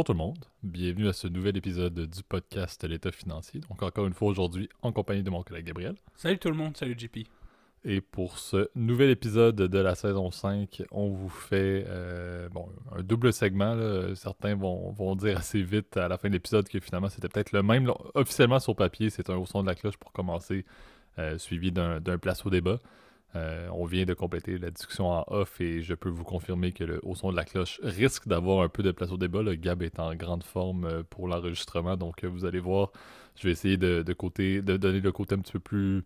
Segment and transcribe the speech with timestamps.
[0.00, 3.60] Bonjour tout le monde, bienvenue à ce nouvel épisode du podcast L'État financier.
[3.68, 5.94] Donc encore une fois aujourd'hui en compagnie de mon collègue Gabriel.
[6.16, 7.18] Salut tout le monde, salut JP.
[7.84, 13.02] Et pour ce nouvel épisode de la saison 5, on vous fait euh, bon, un
[13.02, 13.76] double segment.
[14.14, 17.52] Certains vont, vont, dire assez vite à la fin de l'épisode que finalement c'était peut-être
[17.52, 17.92] le même.
[18.14, 20.64] Officiellement sur papier, c'est un au son de la cloche pour commencer,
[21.18, 22.78] euh, suivi d'un place au débat.
[23.36, 26.82] Euh, on vient de compléter la discussion en off et je peux vous confirmer que
[26.82, 29.42] le haut son de la cloche risque d'avoir un peu de place au débat.
[29.42, 32.90] Le Gab est en grande forme euh, pour l'enregistrement, donc euh, vous allez voir,
[33.36, 36.04] je vais essayer de, côté, de donner le côté un petit peu plus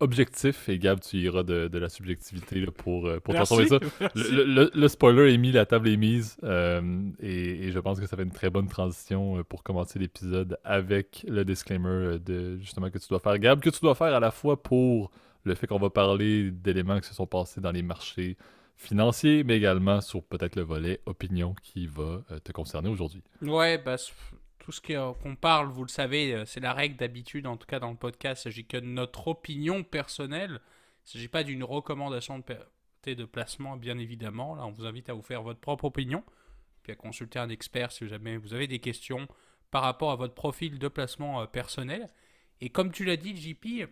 [0.00, 3.78] objectif et Gab, tu iras de, la subjectivité pour, euh, pour transformer ça.
[4.14, 6.80] Le, spoiler est mis, la table est mise euh,
[7.20, 11.24] et, je pense que ça fait une très bonne transition euh, pour commencer l'épisode avec
[11.28, 14.30] le disclaimer de justement que tu dois faire, Gab, que tu dois faire à la
[14.30, 15.10] fois pour
[15.44, 18.36] le fait qu'on va parler d'éléments qui se sont passés dans les marchés
[18.76, 23.22] financiers, mais également sur peut-être le volet opinion qui va te concerner aujourd'hui.
[23.42, 23.96] Ouais, bah
[24.60, 27.66] tout ce euh, qu'on parle, vous le savez, euh, c'est la règle d'habitude, en tout
[27.66, 30.60] cas dans le podcast, il s'agit que de notre opinion personnelle.
[30.60, 34.54] Il ne s'agit pas d'une recommandation de, de placement, bien évidemment.
[34.54, 36.22] Là, on vous invite à vous faire votre propre opinion,
[36.82, 39.26] puis à consulter un expert si jamais vous avez des questions
[39.70, 42.06] par rapport à votre profil de placement euh, personnel.
[42.60, 43.88] Et comme tu l'as dit, JP,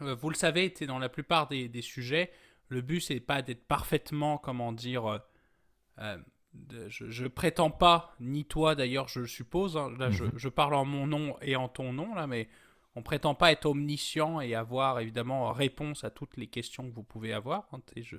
[0.00, 2.30] vous le savez, dans la plupart des, sujets,
[2.68, 5.20] le but, c'est pas d'être parfaitement, comment dire,
[6.88, 10.32] je, prétends pas, ni toi d'ailleurs, je le suppose, hein, là mhm.
[10.34, 12.48] je, parle en mon nom et en ton nom, là, mais
[12.96, 17.02] on prétend pas être omniscient et avoir évidemment réponse à toutes les questions que vous
[17.02, 17.68] pouvez avoir.
[17.72, 18.16] Hein, je,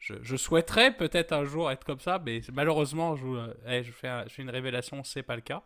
[0.00, 4.50] je, souhaiterais peut-être un jour être comme ça, mais malheureusement, je, eh, je, fais, une
[4.50, 5.62] révélation, c'est pas le cas.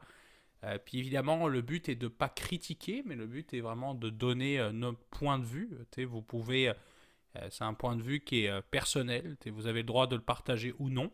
[0.64, 4.10] Euh, puis évidemment, le but est de pas critiquer, mais le but est vraiment de
[4.10, 5.70] donner euh, notre point de vue.
[5.98, 6.74] vous pouvez, euh,
[7.50, 9.36] c'est un point de vue qui est personnel.
[9.46, 11.10] Vous avez le droit de le partager ou non.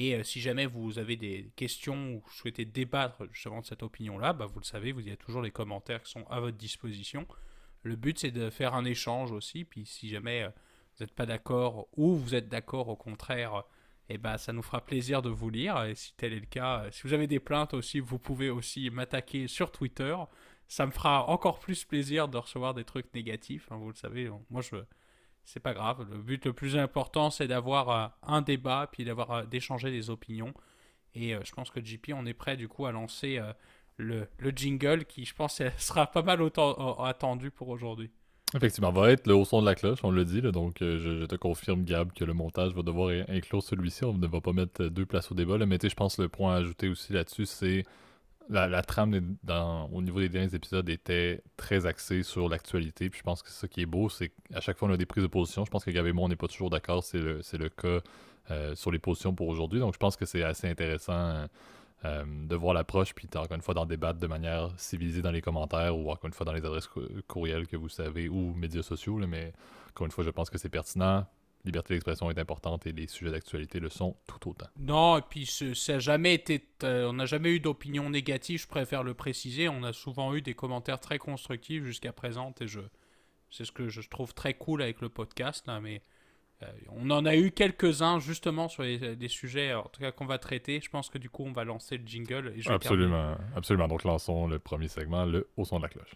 [0.00, 4.32] Et euh, si jamais vous avez des questions ou souhaitez débattre justement de cette opinion-là,
[4.32, 7.26] bah, vous le savez, vous y a toujours les commentaires qui sont à votre disposition.
[7.82, 9.64] Le but, c'est de faire un échange aussi.
[9.64, 13.64] Puis si jamais euh, vous n'êtes pas d'accord ou vous êtes d'accord au contraire,
[14.08, 15.82] eh ben, ça nous fera plaisir de vous lire.
[15.82, 18.50] Et si tel est le cas, euh, si vous avez des plaintes aussi, vous pouvez
[18.50, 20.16] aussi m'attaquer sur Twitter.
[20.68, 23.66] Ça me fera encore plus plaisir de recevoir des trucs négatifs.
[23.72, 24.76] Hein, vous le savez, moi je
[25.48, 26.06] c'est pas grave.
[26.10, 30.10] Le but le plus important, c'est d'avoir euh, un débat, puis d'avoir euh, d'échanger des
[30.10, 30.52] opinions.
[31.14, 33.40] Et euh, je pense que JP, on est prêt du coup à lancer
[33.96, 38.10] le, le, jingle qui, je pense, sera pas mal autant, attendu pour aujourd'hui.
[38.54, 40.42] Effectivement, va être le haut son de la cloche, on le dit.
[40.42, 44.04] donc, je, te confirme, Gab, que le montage va devoir inclure celui-ci.
[44.04, 45.58] On ne va pas mettre deux places au débat.
[45.66, 47.84] Mais je pense le point à ajouter aussi là-dessus, c'est
[48.48, 49.36] la, trame
[49.92, 53.10] au niveau des derniers épisodes était très axée sur l'actualité.
[53.10, 55.06] Puis je pense que ce qui est beau, c'est qu'à chaque fois on a des
[55.06, 55.64] prises de position.
[55.64, 57.04] Je pense que Gab et moi, on n'est pas toujours d'accord.
[57.04, 58.00] C'est le, le, cas
[58.50, 59.80] euh, sur les positions pour aujourd'hui.
[59.80, 61.46] Donc je pense que c'est assez intéressant
[62.04, 63.14] euh, de voir l'approche.
[63.14, 66.32] Puis encore une fois, d'en débattre de manière civilisée dans les commentaires ou encore une
[66.32, 66.88] fois dans les adresses
[67.26, 69.18] courriels que vous savez ou médias sociaux.
[69.26, 69.52] mais
[69.90, 71.26] encore une fois, je pense que c'est pertinent
[71.68, 74.66] liberté d'expression est importante et les sujets d'actualité le sont tout autant.
[74.78, 79.02] Non, et puis ça jamais été, euh, on n'a jamais eu d'opinion négative, je préfère
[79.02, 79.68] le préciser.
[79.68, 82.80] On a souvent eu des commentaires très constructifs jusqu'à présent et je,
[83.50, 86.02] c'est ce que je trouve très cool avec le podcast là, mais
[86.62, 90.38] euh, on en a eu quelques-uns justement sur les, sujets, en tout cas qu'on va
[90.38, 90.80] traiter.
[90.82, 92.52] Je pense que du coup on va lancer le jingle.
[92.56, 93.86] Et je absolument, absolument.
[93.86, 96.14] Donc lançons le premier segment, le au son de la cloche.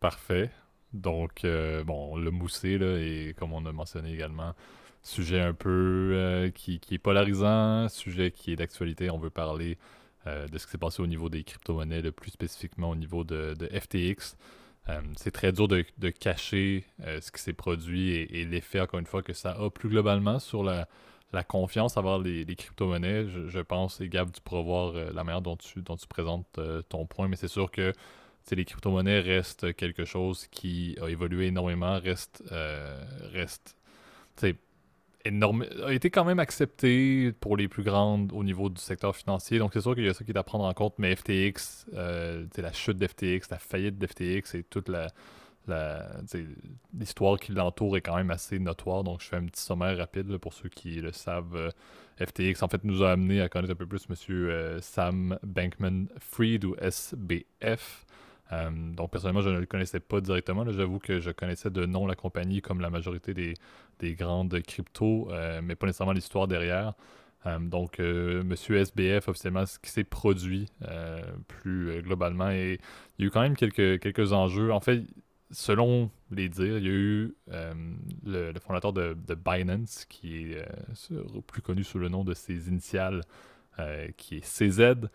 [0.00, 0.50] Parfait.
[0.94, 4.54] Donc, euh, bon, le moussé, là, et comme on a mentionné également,
[5.02, 9.10] sujet un peu euh, qui, est polarisant, sujet qui est d'actualité.
[9.10, 9.78] On veut parler
[10.26, 13.54] euh, de ce qui s'est passé au niveau des crypto-monnaies, plus spécifiquement au niveau de,
[13.72, 14.36] FTX.
[15.16, 19.32] c'est très dur de, cacher ce qui s'est produit et, l'effet, encore une fois, que
[19.34, 20.88] ça a plus globalement sur la,
[21.46, 23.26] confiance à avoir les, crypto-monnaies.
[23.28, 26.58] Je, pense, et Gab, tu pourras voir la manière dont tu, dont tu présentes
[26.88, 27.92] ton point, mais c'est sûr que
[28.50, 33.02] les crypto-monnaies restent quelque chose qui a évolué énormément, reste, euh,
[35.24, 39.58] énorme, a été quand même accepté pour les plus grandes au niveau du secteur financier.
[39.58, 41.86] Donc c'est sûr qu'il y a ça qui est à prendre en compte, mais FTX,
[41.94, 45.08] euh, la chute d'FTX, la faillite d'FTX et toute la,
[46.98, 49.04] l'histoire qui l'entoure est quand même assez notoire.
[49.04, 51.54] Donc je fais un petit sommaire rapide pour ceux qui le savent.
[51.54, 51.70] Euh,
[52.18, 54.80] FTX en fait nous a amené à connaître un peu plus M.
[54.80, 58.04] Sam Bankman Fried ou SBF.
[58.52, 60.68] Euh, donc personnellement, je ne le connaissais pas directement.
[60.70, 65.60] J'avoue que je connaissais de nom la compagnie comme la majorité des, grandes cryptos, euh,
[65.62, 66.94] mais pas nécessairement l'histoire derrière.
[67.46, 70.68] Euh, donc, Monsieur SBF, officiellement, ce qui s'est produit
[71.48, 72.80] plus globalement, et
[73.18, 74.72] il y a eu quand même quelques, enjeux.
[74.72, 75.04] En fait,
[75.50, 77.34] selon les dires, il y a eu
[78.24, 80.64] le, fondateur de, Binance, qui est
[81.46, 83.22] plus connu sous le nom de ses initiales,
[84.16, 85.08] qui est CZ,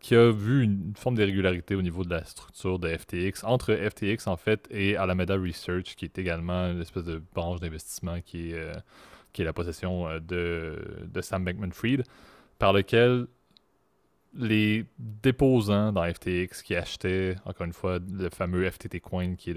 [0.00, 4.26] qui a vu une, forme d'irrégularité au niveau de la structure de FTX, entre FTX
[4.26, 8.72] en fait et Alameda Research, qui est également une espèce de branche d'investissement qui est,
[9.32, 12.04] qui est la possession de, de Sam Bankman-Fried,
[12.58, 13.26] par lequel
[14.36, 19.54] les déposants dans FTX qui achetaient, encore une fois, le fameux FTT Coin, qui est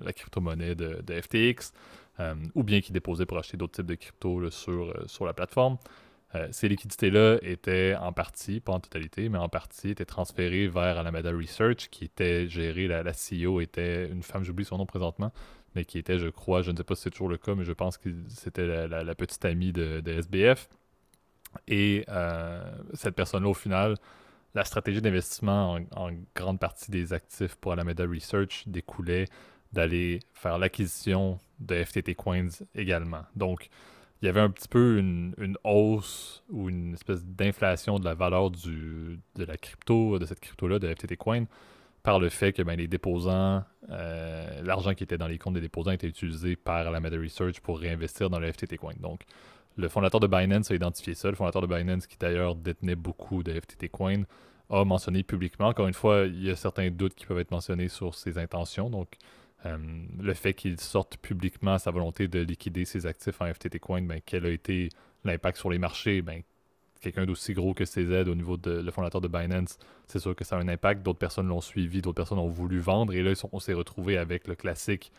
[0.00, 1.72] la crypto-monnaie de, FTX,
[2.20, 5.32] euh, ou bien qui déposaient pour acheter d'autres types de crypto sur, euh, sur la
[5.32, 5.78] plateforme.
[6.36, 10.98] Euh, ces liquidités-là étaient en partie, pas en totalité, mais en partie, étaient transférées vers
[10.98, 15.32] Alameda Research, qui était gérée, la, CEO était une femme, j'oublie son nom présentement,
[15.74, 17.64] mais qui était, je crois, je ne sais pas si c'est toujours le cas, mais
[17.64, 20.68] je pense que c'était la, petite amie de, SBF.
[21.66, 22.62] Et euh,
[22.94, 23.96] cette personne-là, au final,
[24.54, 29.26] la stratégie d'investissement en, grande partie des actifs pour Alameda Research découlait
[29.72, 33.22] d'aller faire l'acquisition de FTT Coins également.
[33.34, 33.68] Donc,
[34.22, 38.50] il y avait un petit peu une, hausse ou une espèce d'inflation de la valeur
[38.50, 41.44] du, de la crypto, de cette crypto-là, de FTT Coin,
[42.02, 45.60] par le fait que ben, les déposants, euh, l'argent qui était dans les comptes des
[45.60, 48.94] déposants était utilisé par Alameda Research pour réinvestir dans le FTT Coin.
[49.00, 49.22] Donc,
[49.76, 51.28] le fondateur de Binance a identifié ça.
[51.30, 54.24] Le fondateur de Binance, qui d'ailleurs détenait beaucoup de FTT Coin,
[54.68, 55.68] a mentionné publiquement.
[55.68, 58.90] Encore une fois, il y a certains doutes qui peuvent être mentionnés sur ses intentions.
[58.90, 59.16] Donc,
[59.66, 59.76] euh,
[60.20, 64.20] le fait qu'il sorte publiquement sa volonté de liquider ses actifs en FTT Coin, ben,
[64.24, 64.88] quel a été
[65.24, 66.42] l'impact sur les marchés, ben,
[67.00, 70.44] quelqu'un d'aussi gros que CZ au niveau de le fondateur de Binance, c'est sûr que
[70.44, 71.02] ça a un impact.
[71.02, 73.12] D'autres personnes l'ont suivi, d'autres personnes ont voulu vendre.
[73.12, 75.12] Et là, on s'est retrouvé avec le classique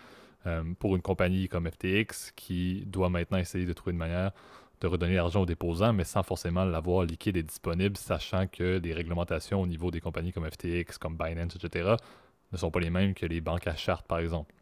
[0.48, 4.32] euh, pour une compagnie comme FTX qui doit maintenant essayer de trouver une manière
[4.80, 8.94] de redonner l'argent aux déposants, mais sans forcément l'avoir liquide et disponible, sachant que les
[8.94, 11.96] réglementations au niveau des compagnies comme FTX, comme Binance, etc.,
[12.52, 14.54] ne sont pas les mêmes que les banques à charte, par exemple,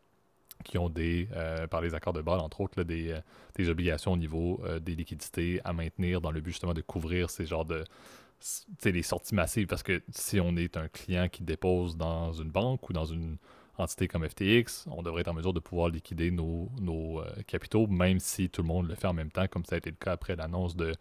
[0.64, 3.20] qui ont des, euh, par les accords de Bâle, entre autres, des, euh,
[3.56, 7.46] des, obligations au niveau des liquidités à maintenir dans le but justement de couvrir ces
[7.46, 7.84] genres de
[8.86, 9.68] les sorties massives.
[9.68, 13.38] Parce que si on est un client qui dépose dans une banque ou dans une
[13.78, 18.20] entité comme FTX, on devrait être en mesure de pouvoir liquider nos, euh, capitaux, même
[18.20, 20.14] si tout le monde le fait en même temps, comme ça a été le cas
[20.14, 20.96] après l'annonce de,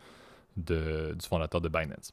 [0.57, 2.13] du fondateur de Binance.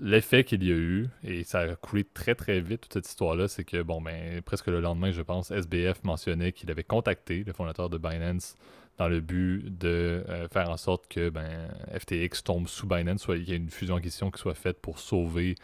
[0.00, 3.46] L'effet qu'il y a eu, et ça a coulé très très vite toute cette histoire-là,
[3.46, 7.52] c'est que, bon, ben, presque le lendemain, je pense, SBF mentionnait qu'il avait contacté le
[7.52, 8.56] fondateur de Binance
[8.98, 13.36] dans le but de euh, faire en sorte que ben, FTX tombe sous Binance, soit
[13.36, 15.54] il y ait une fusion acquisition qui soit faite pour sauver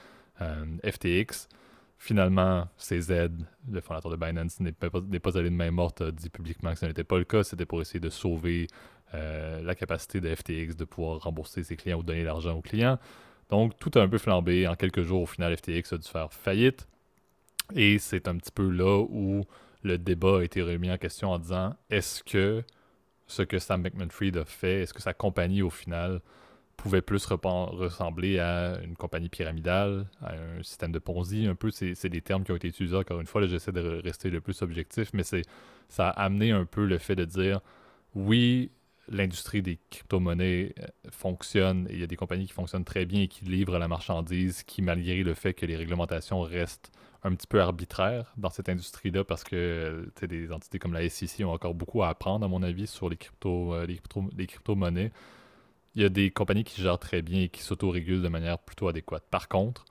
[0.40, 1.48] euh, FTX.
[1.98, 3.28] Finalement, CZ,
[3.70, 6.78] le fondateur de Binance, n'est pas, pas, allé de main morte, a dit publiquement que
[6.78, 7.42] ce n'était pas le cas.
[7.42, 8.68] C'était pour essayer de sauver
[9.12, 12.98] euh, la capacité de FTX de pouvoir rembourser ses clients ou donner l'argent aux clients.
[13.50, 14.66] Donc, tout a un peu flambé.
[14.66, 16.86] En quelques jours, au final, FTX a dû faire faillite.
[17.74, 19.44] Et c'est un petit peu là où
[19.82, 22.64] le débat a été remis en question en disant est-ce que
[23.26, 26.20] ce que Sam Bankman-Fried a fait, est-ce que sa compagnie, au final,
[26.76, 32.08] pouvait plus ressembler à une compagnie pyramidale, à un système de Ponzi, un peu, c'est
[32.08, 35.10] des termes qui ont été utilisés encore une fois, j'essaie de rester le plus objectif,
[35.12, 37.60] mais ça a amené un peu le fait de dire,
[38.14, 38.70] oui,
[39.10, 43.22] l'industrie des crypto-monnaies euh, fonctionne, et il y a des compagnies qui fonctionnent très bien
[43.22, 46.90] et qui livrent la marchandise, qui, malgré le fait que les réglementations restent
[47.22, 51.52] un petit peu arbitraires dans cette industrie-là, parce que des entités comme la SEC ont
[51.52, 55.12] encore beaucoup à apprendre, à mon avis, sur les crypto, euh, les crypto, les crypto-monnaies
[55.94, 58.88] il y a des compagnies qui gèrent très bien et qui s'autorégulent de manière plutôt
[58.88, 59.24] adéquate.
[59.30, 59.84] Par contre,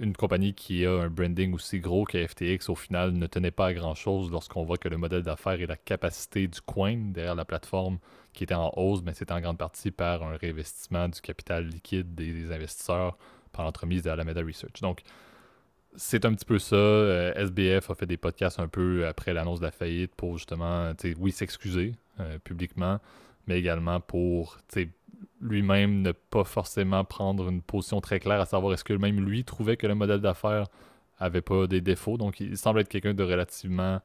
[0.00, 3.66] une compagnie qui a un branding aussi gros que FTX, au final, ne tenait pas
[3.66, 7.44] à grand-chose lorsqu'on voit que le modèle d'affaires et la capacité du coin derrière la
[7.44, 7.98] plateforme
[8.32, 12.14] qui était en hausse, mais c'était en grande partie par un réinvestissement du capital liquide
[12.14, 13.18] des, investisseurs
[13.52, 14.80] par l'entremise de Alameda Research.
[14.80, 15.02] Donc,
[15.96, 16.76] c'est un petit peu ça.
[16.76, 20.92] Euh, SBF a fait des podcasts un peu après l'annonce de la faillite pour justement,
[21.18, 23.00] oui, s'excuser euh, publiquement,
[23.48, 24.58] mais également pour
[25.40, 29.44] lui-même ne pas forcément prendre une position très claire à savoir est-ce que même lui
[29.44, 30.66] trouvait que le modèle d'affaires
[31.18, 32.16] avait pas des défauts.
[32.16, 34.00] Donc il semble être quelqu'un de relativement,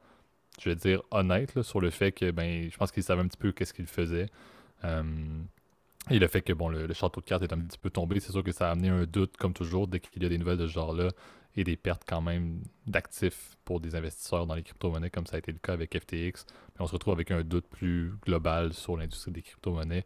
[0.60, 3.38] je vais dire, honnête sur le fait que ben je pense qu'il savait un petit
[3.38, 4.28] peu qu'est-ce qu'il faisait.
[4.84, 5.02] Euh,
[6.10, 8.32] et le fait que bon le, château de cartes est un petit peu tombé, c'est
[8.32, 10.58] sûr que ça a amené un doute, comme toujours, dès qu'il y a des nouvelles
[10.58, 11.08] de ce genre-là,
[11.56, 15.38] et des pertes quand même d'actifs pour des investisseurs dans les crypto-monnaies, comme ça a
[15.38, 16.46] été le cas avec FTX.
[16.74, 20.04] Mais on se retrouve avec un doute plus global sur l'industrie des crypto-monnaies.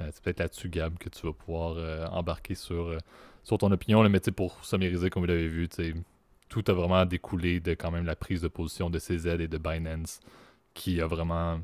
[0.00, 2.98] Euh, c'est peut-être là-dessus, Gab, que tu vas pouvoir euh, embarquer sur, euh,
[3.44, 4.02] sur ton opinion.
[4.02, 5.68] Le mais pour summariser, comme vous l'avez vu,
[6.48, 9.58] tout a vraiment découlé de quand même la prise de position de CZ et de
[9.58, 10.20] Binance
[10.74, 11.60] qui a vraiment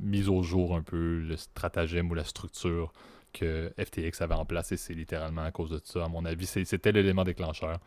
[0.00, 2.92] mis au jour un peu le stratagème ou la structure
[3.32, 6.46] que FTX avait en place et c'est littéralement à cause de ça, à mon avis.
[6.46, 7.78] C'était l'élément déclencheur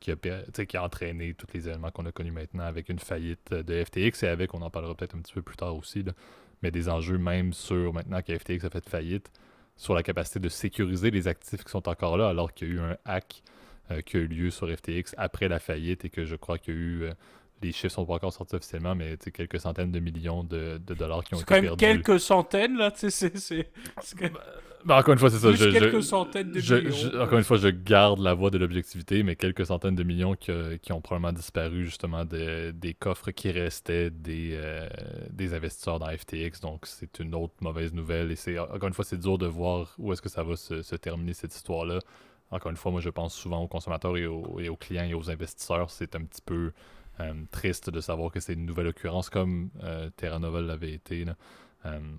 [0.00, 0.16] qui a,
[0.66, 4.22] qui a entraîné tous les éléments qu'on a connus maintenant avec une faillite de FTX
[4.22, 6.04] et avec, on en parlera peut-être un petit peu plus tard aussi,
[6.62, 9.30] mais des enjeux même sur maintenant que FTX a fait faillite,
[9.76, 12.74] sur la capacité de sécuriser les actifs qui sont encore là alors qu'il y a
[12.74, 13.42] eu un hack
[13.90, 16.74] euh, qui a eu lieu sur FTX après la faillite et que je crois qu'il
[16.74, 17.02] y a eu.
[17.04, 17.12] Euh,
[17.64, 21.34] les chiffres sont pas encore sortis officiellement, mais quelques centaines de millions de, dollars qui
[21.34, 21.68] ont été perdus.
[21.68, 23.70] C'est quand même quelques centaines, là, tu sais, c'est...
[24.84, 25.50] Ben, encore une fois, c'est ça.
[25.50, 27.22] Je, quelques centaines de millions.
[27.22, 30.92] encore une fois, je garde la voie de l'objectivité, mais quelques centaines de millions qui
[30.92, 34.86] ont probablement disparu justement des coffres qui restaient des, euh,
[35.30, 36.60] des investisseurs dans FTX.
[36.60, 38.30] Donc, c'est une autre mauvaise nouvelle.
[38.30, 40.96] Et c'est encore une fois, c'est dur de voir où est-ce que ça va se,
[40.96, 42.00] terminer cette histoire-là.
[42.50, 45.14] Encore une fois, moi, je pense souvent aux consommateurs et aux, et aux clients et
[45.14, 45.90] aux investisseurs.
[45.90, 46.72] C'est un petit peu
[47.50, 51.24] triste de savoir que c'est une nouvelle occurrence comme euh, Terra Nova l'avait été.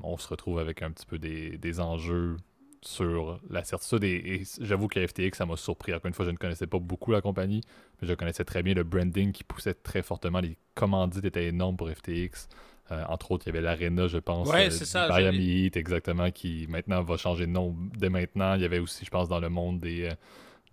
[0.04, 2.38] on se retrouve avec un petit peu des, des enjeux
[2.86, 4.04] sur la certitude.
[4.04, 5.94] Et, j'avoue que FTX, ça m'a surpris.
[5.94, 7.62] Encore une fois, je ne connaissais pas beaucoup la compagnie,
[8.02, 10.40] mais je connaissais très bien le branding qui poussait très fortement.
[10.40, 12.48] Les commandites étaient énormes pour FTX.
[12.92, 16.68] Euh, entre autres, il y avait l'Arena, je pense, ouais, euh, Miami Heat, exactement, qui
[16.70, 18.54] maintenant va changer de nom dès maintenant.
[18.54, 20.12] Il y avait aussi, je pense, dans le monde des...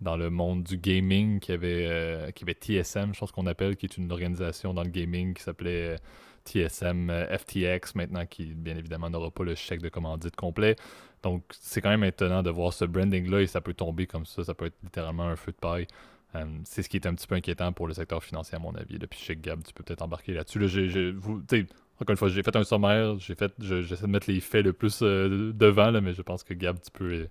[0.03, 3.75] Euh, dans le monde du gaming, qui avait, qui avait TSM, je pense qu'on appelle,
[3.75, 5.97] qui est une organisation dans le gaming qui s'appelait
[6.45, 10.75] TSM FTX, maintenant, qui bien évidemment n'aura pas le chèque de commandite complet.
[11.23, 14.43] Donc, c'est quand même étonnant de voir ce branding-là et ça peut tomber comme ça.
[14.43, 15.87] Ça peut être littéralement un feu de paille.
[16.35, 18.73] Euh, c'est ce qui est un petit peu inquiétant pour le secteur financier, à mon
[18.75, 18.99] avis.
[18.99, 20.59] Depuis chez Gab, tu peux peut-être embarquer là-dessus.
[20.59, 23.17] encore une fois, j'ai fait un sommaire.
[23.19, 26.43] J'ai fait, j'essaie de mettre les faits le plus euh, devant, là, mais je pense
[26.43, 27.27] que Gab, tu peux euh,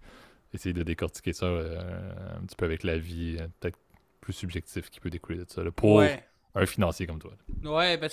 [0.52, 3.78] essayer de décortiquer ça un petit peu avec la vie, peut-être
[4.20, 5.62] plus subjectif qui peut découler de ça.
[5.74, 6.02] pour
[6.54, 7.32] un financier comme toi.
[7.64, 8.10] Ouais, ben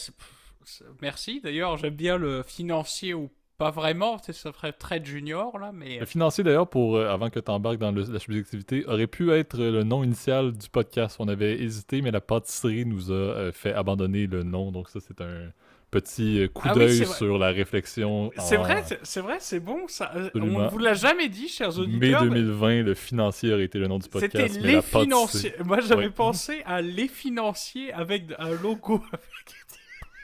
[1.01, 1.41] merci.
[1.41, 3.29] D'ailleurs, j'aime bien le financier ou
[3.59, 5.99] pas vraiment, ça ferait très junior, là, mais...
[5.99, 9.57] Le financier, d'ailleurs, pour euh, avant que tu embarques dans la subjectivité, aurait pu être
[9.57, 11.17] le nom initial du podcast.
[11.19, 14.71] On avait hésité, mais la pâtisserie nous a euh, fait abandonner le nom.
[14.71, 15.51] Donc ça, c'est un
[15.91, 18.31] petit euh, coup ah d'œil sur la réflexion.
[18.37, 19.87] C'est vrai, c'est vrai, c'est bon.
[19.87, 22.23] Ça, on vous l'a jamais dit, chers auditeurs.
[22.23, 24.53] Mai 2020, le financier aurait été le nom du podcast.
[24.53, 25.53] C'était les financiers.
[25.63, 29.03] Moi, j'avais pensé à les financiers avec un logo.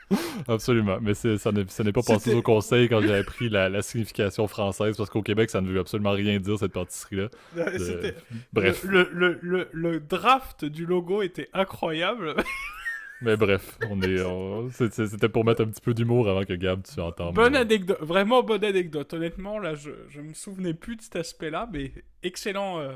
[0.47, 0.99] Absolument.
[1.01, 5.21] Mais ça n'est pas passé au conseil quand j'ai appris la, signification française, parce qu'au
[5.21, 7.29] Québec, ça ne veut absolument rien dire, cette pâtisserie-là.
[8.53, 8.83] Bref.
[8.83, 12.35] Le, le, le, draft du logo était incroyable.
[13.21, 14.17] Mais bref, on est,
[14.71, 17.31] c'était pour mettre un petit peu d'humour avant que Gab tu entends.
[17.31, 19.13] Bonne anecdote, vraiment bonne anecdote.
[19.13, 21.93] Honnêtement, là, je, je me souvenais plus de cet aspect-là, mais
[22.23, 22.95] excellent euh,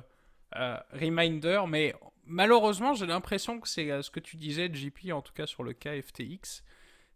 [0.58, 1.62] euh, reminder.
[1.68, 1.94] Mais
[2.26, 5.64] malheureusement, j'ai l'impression que c'est euh, ce que tu disais, JP, en tout cas sur
[5.64, 6.64] le cas FTX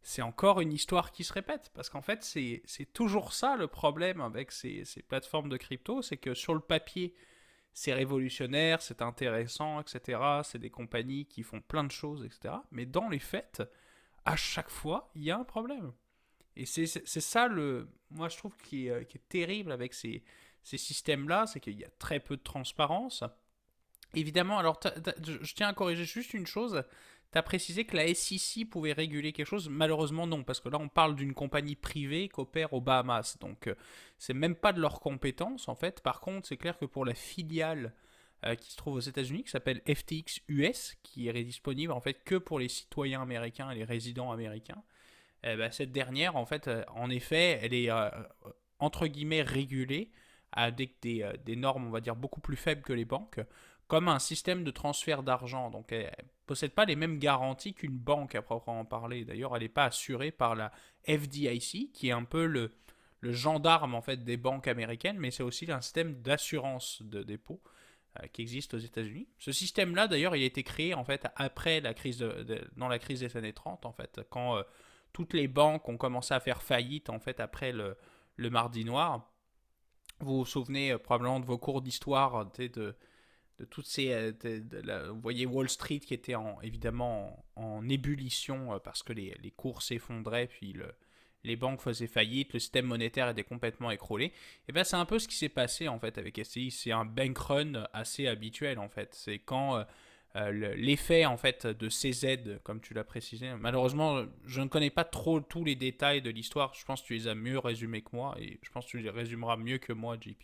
[0.03, 1.71] c'est encore une histoire qui se répète.
[1.73, 6.33] Parce qu'en fait, c'est toujours ça le problème avec ces, plateformes de crypto, c'est que
[6.33, 7.15] sur le papier,
[7.73, 10.19] c'est révolutionnaire, c'est intéressant, etc.
[10.43, 12.55] C'est des compagnies qui font plein de choses, etc.
[12.71, 13.63] Mais dans les faits,
[14.25, 15.91] à chaque fois, il y a un problème.
[16.55, 20.23] Et c'est ça, le, moi, je trouve, qui est, qui est terrible avec ces,
[20.61, 23.23] ces systèmes-là, c'est qu'il y a très peu de transparence.
[24.13, 24.79] Évidemment, alors,
[25.23, 26.83] je tiens à corriger juste une chose,
[27.33, 29.69] tu précisé que la SEC pouvait réguler quelque chose.
[29.69, 33.37] Malheureusement, non, parce que là, on parle d'une compagnie privée qui opère aux Bahamas.
[33.39, 33.75] Donc, euh,
[34.17, 36.01] c'est même pas de leur compétence, en fait.
[36.01, 37.93] Par contre, c'est clair que pour la filiale
[38.45, 42.23] euh, qui se trouve aux États-Unis, qui s'appelle FTX US, qui est disponible en fait
[42.23, 44.83] que pour les citoyens américains et les résidents américains,
[45.43, 47.89] eh ben, cette dernière, en fait, euh, en effet, elle est
[48.79, 50.11] entre guillemets régulée
[50.51, 53.39] avec des normes, on va dire, beaucoup plus faibles que les banques
[53.93, 55.69] comme un système de transfert d'argent.
[55.69, 59.23] Donc elle ne possède pas les mêmes garanties qu'une banque à proprement parler.
[59.23, 60.71] D'ailleurs, elle n'est pas assurée par la
[61.07, 62.71] FDIC, qui est un peu le,
[63.19, 67.61] le gendarme en fait des banques américaines, mais c'est aussi un système d'assurance de dépôt
[68.19, 69.27] euh, qui existe aux États-Unis.
[69.37, 72.17] Ce système-là, d'ailleurs, il a été créé en fait après la crise
[72.75, 74.63] dans la crise des années 30, en fait, quand euh,
[75.11, 77.95] toutes les banques ont commencé à faire faillite en fait après le,
[78.37, 79.29] le Mardi Noir.
[80.19, 82.95] Vous vous souvenez euh, probablement de vos cours d'histoire de
[83.69, 84.11] toutes ces.
[84.11, 89.53] Euh, vous voyez Wall Street qui était en, évidemment en, ébullition euh, parce que les,
[89.55, 90.93] cours s'effondraient, puis le,
[91.43, 94.31] les banques faisaient faillite, le système monétaire était complètement écroulé.
[94.67, 96.71] Et bien c'est un peu ce qui s'est passé en fait avec SCI.
[96.71, 99.13] C'est un bank run assez habituel en fait.
[99.13, 99.85] C'est quand
[100.35, 103.53] euh, l'effet en fait de CZ, comme tu l'as précisé.
[103.59, 106.73] Malheureusement, je ne connais pas trop tous les détails de l'histoire.
[106.73, 108.99] Je pense que tu les as mieux résumés que moi et je pense que tu
[108.99, 110.41] les résumeras mieux que moi, JP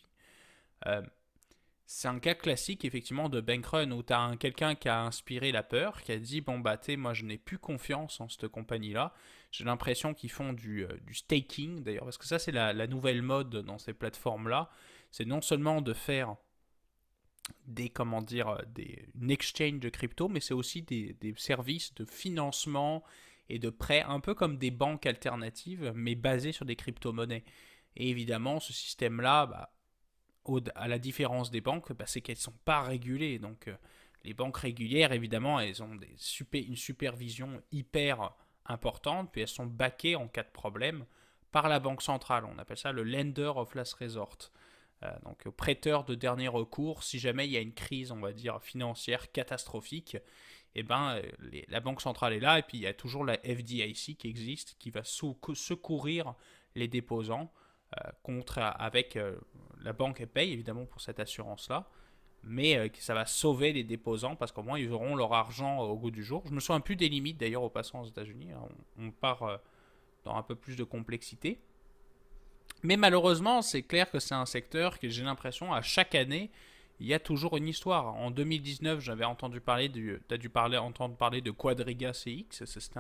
[1.92, 5.52] c'est un cas classique effectivement de bank run où tu as quelqu'un qui a inspiré
[5.52, 8.48] la peur, qui a dit bon bah tu moi je n'ai plus confiance en cette
[8.48, 9.12] compagnie là.
[9.52, 13.24] J'ai l'impression qu'ils font du, euh, du staking d'ailleurs parce que ça c'est la, nouvelle
[13.24, 14.70] mode dans ces plateformes là.
[15.10, 16.36] C'est non seulement de faire
[17.66, 23.04] des comment dire des, une de crypto, mais c'est aussi des, des, services de financement
[23.50, 27.46] et de prêt, un peu comme des banques alternatives, mais basées sur des crypto-monnaies.
[27.96, 29.74] Et évidemment, ce système-là, bah,
[30.76, 33.40] à la différence des banques, bah, c'est qu'elles ne sont pas régulées.
[33.40, 33.76] Donc, euh,
[34.24, 35.98] les banques régulières, évidemment, elles ont
[36.54, 38.32] une supervision hyper
[38.66, 41.06] importante, puis elles sont backées en cas de problème
[41.52, 42.46] par la banque centrale.
[42.46, 44.52] On appelle ça le lender of last resort.
[45.04, 48.34] Euh, donc, prêteur de dernier recours, si jamais il y a une crise, on va
[48.34, 50.18] dire, financière catastrophique,
[50.76, 53.38] eh ben, euh, la banque centrale est là, et puis il y a toujours la
[53.38, 56.36] FDIC qui existe, qui va secourir
[56.76, 57.69] les déposants euh,
[58.24, 59.36] contre, avec euh,
[59.82, 61.88] la banque paye évidemment pour cette assurance-là,
[62.44, 65.96] mais euh, ça va sauver les déposants parce qu'au moins ils auront leur argent au
[65.98, 66.44] goût du jour.
[66.46, 68.68] Je me souviens plus des limites d'ailleurs au passant aux États-Unis, hein.
[69.00, 69.60] on, part
[70.24, 71.60] dans un peu plus de complexité.
[72.84, 76.50] Mais malheureusement, c'est clair que c'est un secteur que j'ai l'impression à chaque année,
[77.00, 78.16] il y a toujours une histoire.
[78.16, 82.66] En 2019, j'avais entendu parler du, as dû parler, entendre parler de Quadriga CX.
[82.66, 83.00] C'était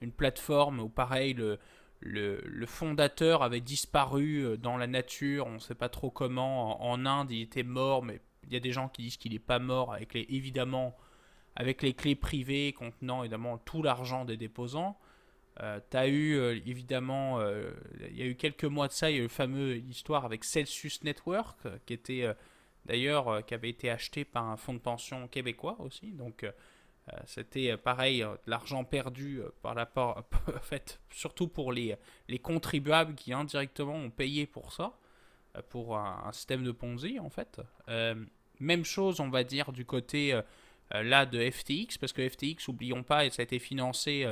[0.00, 1.58] une plateforme où pareil le,
[2.04, 6.84] le, fondateur avait disparu euh, dans la nature, on ne sait pas trop comment.
[6.84, 9.38] En, Inde, il était mort, mais il y a des gens qui disent qu'il n'est
[9.38, 10.96] pas mort, avec les, évidemment,
[11.56, 14.98] avec les clés privées contenant évidemment tout l'argent des déposants.
[15.60, 17.40] Euh, tu as eu euh, évidemment,
[18.10, 20.24] il y a eu quelques mois de ça, il y a eu le fameux histoire
[20.24, 22.28] avec Celsius Network, qui était
[22.86, 26.12] d'ailleurs, qui avait été acheté par un fonds de pension québécois aussi.
[26.12, 26.52] Donc euh,
[27.26, 31.96] c'était euh, pareil, euh, de l'argent perdu par la part, en fait, surtout pour les,
[32.28, 34.98] les contribuables qui indirectement ont payé pour ça,
[35.68, 37.60] pour un, système de Ponzi en fait.
[38.58, 40.40] même chose, on va dire, du côté
[40.90, 44.26] là de FTX, parce que FTX, oublions pas, ça a été financé,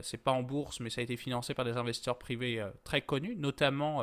[0.00, 3.36] c'est pas en bourse, mais ça a été financé par des investisseurs privés très connus,
[3.36, 4.02] notamment,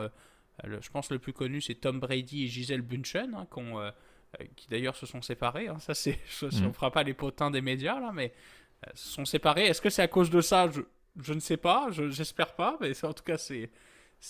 [0.63, 3.91] je pense le plus connu, c'est Tom Brady et Gisèle Bunchen, hein, qui ont euh,
[4.55, 5.67] qui d'ailleurs se sont séparés.
[5.67, 5.79] Hein.
[5.79, 8.33] Ça, c'est, on ne fera pas les potins des médias là, mais
[8.87, 9.65] euh, se sont séparés.
[9.65, 10.69] Est-ce que c'est à cause de ça?
[10.69, 10.81] Je,
[11.21, 11.89] je, ne sais pas.
[11.91, 13.69] j'espère pas, mais en tout cas, c'est,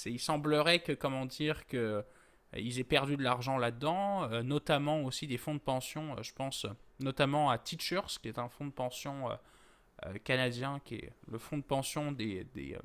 [0.06, 2.02] il semblerait que, comment dire, que euh,
[2.56, 6.16] ils aient perdu de l'argent là-dedans, notamment aussi des fonds de pension.
[6.22, 6.68] je pense
[7.00, 9.28] notamment à Teachers, qui est un fonds de pension
[10.24, 12.78] canadien, qui est le fonds de pension des, des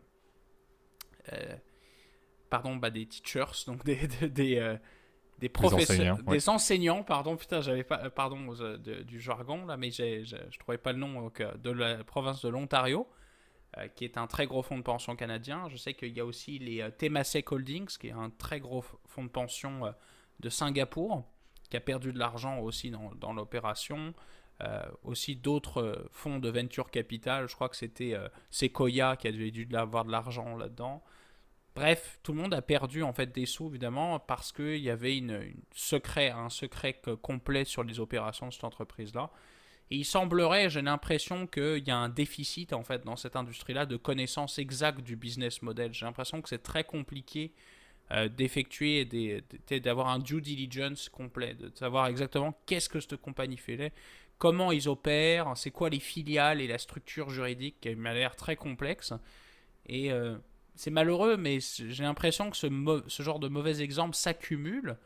[2.48, 4.78] pardon, bah, des teachers, donc des, des, des
[5.48, 10.24] professeurs, des enseignants, pardon, putain, j'avais pas, euh, pardon, euh, du jargon là, mais je
[10.24, 13.06] je trouvais pas le nom de la province de l'Ontario,
[13.76, 15.68] euh, qui est un très gros fonds de pension canadien.
[15.68, 19.24] Je sais qu'il y a aussi les Temasek Holdings, qui est un très gros fonds
[19.24, 19.94] de pension
[20.40, 21.24] de Singapour,
[21.70, 24.14] qui a perdu de l'argent aussi dans, dans l'opération.
[25.04, 28.16] aussi d'autres fonds de venture capital, je crois que c'était
[28.50, 31.04] Sequoia qui a dû avoir de l'argent là-dedans.
[31.78, 35.16] Bref, tout le monde a perdu en fait des sous évidemment parce qu'il y avait
[35.16, 39.30] une, secret, un secret complet sur les opérations de cette entreprise-là.
[39.92, 43.86] Et il semblerait, j'ai l'impression qu'il y a un déficit en fait dans cette industrie-là
[43.86, 45.94] de connaissance exacte du business model.
[45.94, 47.52] J'ai l'impression que c'est très compliqué
[48.10, 49.04] euh, d'effectuer,
[49.70, 53.92] d'avoir un due diligence complet, de savoir exactement qu'est-ce que cette compagnie fait,
[54.38, 58.56] comment ils opèrent, c'est quoi les filiales et la structure juridique qui m'a l'air très
[58.56, 59.12] complexe.
[59.86, 60.36] Et euh,
[60.78, 64.96] c'est malheureux, mais j'ai l'impression que ce, genre de mauvais exemples s'accumule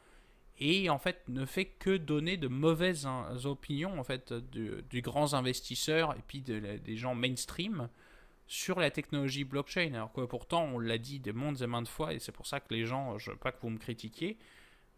[0.58, 3.08] et en fait ne fait que donner de mauvaises
[3.44, 7.88] opinions en fait du, grands investisseurs et puis des gens mainstream
[8.46, 9.94] sur la technologie blockchain.
[9.94, 12.60] Alors que pourtant on l'a dit des mondes et maintes fois et c'est pour ça
[12.60, 14.36] que les gens, je veux pas que vous me critiquiez,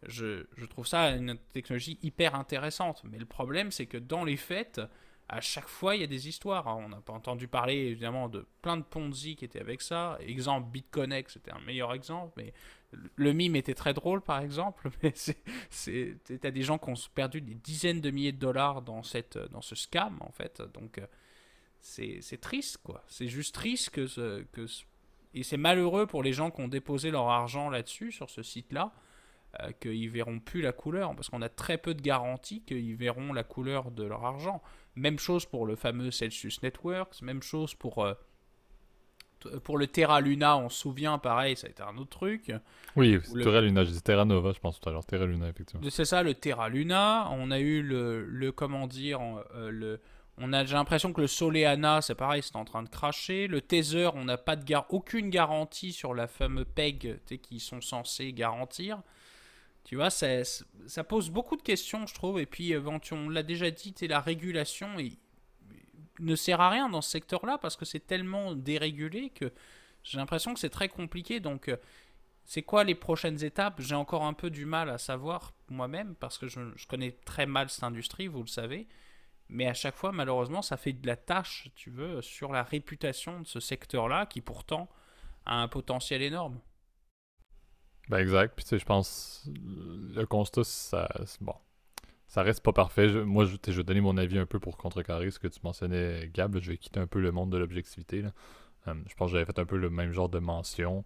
[0.07, 3.01] je trouve ça une technologie hyper intéressante.
[3.05, 4.81] Mais le problème c'est que dans les faits,
[5.27, 6.67] à chaque fois, il y a des histoires.
[6.67, 6.77] Hein.
[6.85, 10.17] On n'a pas entendu parler évidemment de plein de Ponzi qui étaient avec ça.
[10.21, 12.53] Exemple, BitConnect, c'était un meilleur exemple, mais
[13.15, 14.89] le mime était très drôle par exemple.
[15.03, 15.13] Mais
[15.69, 19.37] c'est, t'as des gens qui ont perdu des dizaines de milliers de dollars dans, cette,
[19.51, 20.61] dans ce scam en fait.
[20.73, 21.07] Donc euh,
[21.81, 23.03] c'est, triste quoi.
[23.07, 24.65] C'est juste triste que, ce, que
[25.33, 28.93] et c'est malheureux pour les gens qui ont déposé leur argent là-dessus sur ce site-là.
[29.61, 33.31] Euh, qu'ils verront plus la couleur, parce qu'on a très peu de garanties qu'ils verront
[33.31, 34.61] la couleur de leur argent.
[34.95, 38.13] Même chose pour le fameux Celsius Networks, même chose pour, euh,
[39.63, 42.51] pour le Terra Luna, on se souvient, pareil, ça a été un autre truc.
[42.95, 45.85] Oui, Terra Luna, dit Terra Nova, je pense tout à l'heure, Terra Luna, effectivement.
[45.89, 47.29] C'est ça, le Terra Luna.
[47.31, 49.19] On a eu le, le comment dire,
[49.55, 49.99] euh, le,
[50.37, 53.47] on a, j'ai l'impression que le Soleana, c'est pareil, c'est en train de cracher.
[53.47, 57.81] Le Tether, on n'a pas de gar aucune garantie sur la fameuse PEG qui sont
[57.81, 59.01] censés garantir.
[59.85, 62.39] Tu vois, ça, pose beaucoup de questions, je trouve.
[62.39, 64.97] Et puis, euh, on l'a déjà dit, la régulation
[66.19, 69.53] ne sert à rien dans ce secteur-là parce que c'est tellement dérégulé que
[70.03, 71.39] j'ai l'impression que c'est très compliqué.
[71.39, 71.77] Donc, euh,
[72.45, 73.79] c'est quoi les prochaines étapes?
[73.79, 77.45] J'ai encore un peu du mal à savoir moi-même parce que je, je, connais très
[77.45, 78.87] mal cette industrie, vous le savez.
[79.49, 83.41] Mais à chaque fois, malheureusement, ça fait de la tâche, tu veux, sur la réputation
[83.41, 84.89] de ce secteur-là qui pourtant
[85.45, 86.59] a un potentiel énorme.
[88.09, 88.55] Ben exact.
[88.55, 89.49] Puis tu sais, je pense
[90.15, 91.09] le constat, ça,
[91.41, 91.55] bon,
[92.27, 93.07] ça reste pas parfait.
[93.23, 96.57] moi, je, vais donner mon avis un peu pour contrecarrer ce que tu mentionnais, Gab.
[96.59, 98.23] je vais quitter un peu le monde de l'objectivité.
[98.87, 101.03] Euh, je pense que j'avais fait un peu le même genre de mention.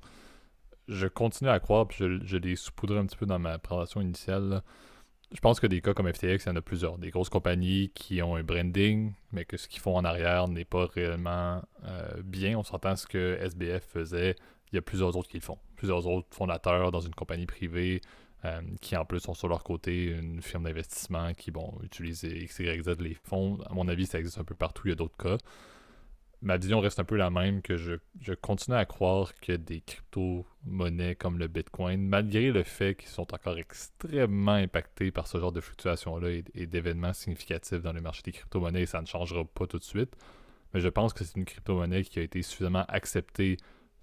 [0.88, 4.02] Je continue à croire, puis je, je l'ai saupoudré un petit peu dans ma présentation
[4.02, 4.64] initiale.
[5.32, 6.98] Je pense que des cas comme FTX, il y en a plusieurs.
[6.98, 10.66] Des grosses compagnies qui ont un branding, mais que ce qu'ils font en arrière n'est
[10.66, 12.58] pas réellement euh, bien.
[12.58, 14.36] On s'entend ce que SBF faisait.
[14.72, 15.58] Il y a plusieurs autres qui le font.
[15.76, 18.02] Plusieurs autres fondateurs dans une compagnie privée
[18.46, 22.98] euh, qui en plus ont sur leur côté une firme d'investissement qui vont utiliser XYZ
[23.00, 23.60] les fonds.
[23.70, 24.84] À mon avis, ça existe un peu partout.
[24.86, 25.38] Il y a d'autres cas
[26.42, 27.96] ma vision reste un peu la même que je,
[28.42, 33.58] continue à croire que des crypto-monnaies comme le Bitcoin, malgré le fait qu'ils sont encore
[33.58, 38.86] extrêmement impactés par ce genre de fluctuations-là et, d'événements significatifs dans le marché des crypto-monnaies,
[38.86, 40.16] ça ne changera pas tout de suite.
[40.74, 43.58] Mais je pense que c'est une crypto-monnaie qui a été suffisamment acceptée,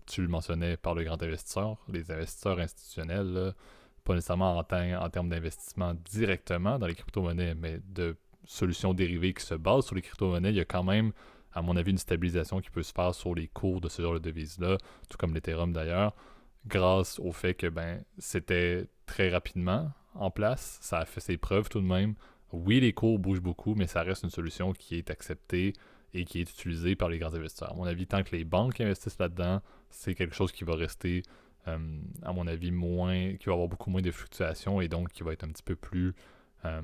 [0.06, 3.54] tu le mentionnais, par le grand investisseur, les investisseurs institutionnels,
[4.04, 4.64] pas nécessairement en,
[5.10, 10.02] termes d'investissement directement dans les crypto-monnaies, mais de solutions dérivées qui se basent sur les
[10.02, 11.12] crypto-monnaies, il y a quand même
[11.56, 14.12] à mon avis, une stabilisation qui peut se faire sur les cours de ce genre
[14.12, 14.76] de devises-là,
[15.08, 16.14] tout comme l'Ethereum d'ailleurs,
[16.66, 20.78] grâce au fait que ben c'était très rapidement en place.
[20.82, 22.14] Ça a fait ses preuves tout de même.
[22.52, 25.72] Oui, les cours bougent beaucoup, mais ça reste une solution qui est acceptée
[26.12, 27.72] et qui est utilisée par les grands investisseurs.
[27.72, 31.22] À mon avis, tant que les banques investissent là-dedans, c'est quelque chose qui va rester,
[31.68, 31.78] euh,
[32.22, 35.32] à mon avis, moins, qui va avoir beaucoup moins de fluctuations et donc qui va
[35.32, 36.14] être un petit peu plus
[36.64, 36.82] euh,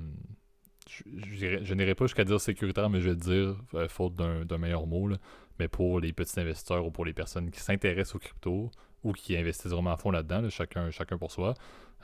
[0.89, 5.11] je, n'irai pas jusqu'à dire sécuritaire, mais je vais dire, euh, faute d'un meilleur mot,
[5.59, 8.71] mais pour les petits investisseurs ou pour les personnes qui s'intéressent aux cryptos
[9.05, 11.55] ou qui investissent vraiment à fond là-dedans, chacun pour soi.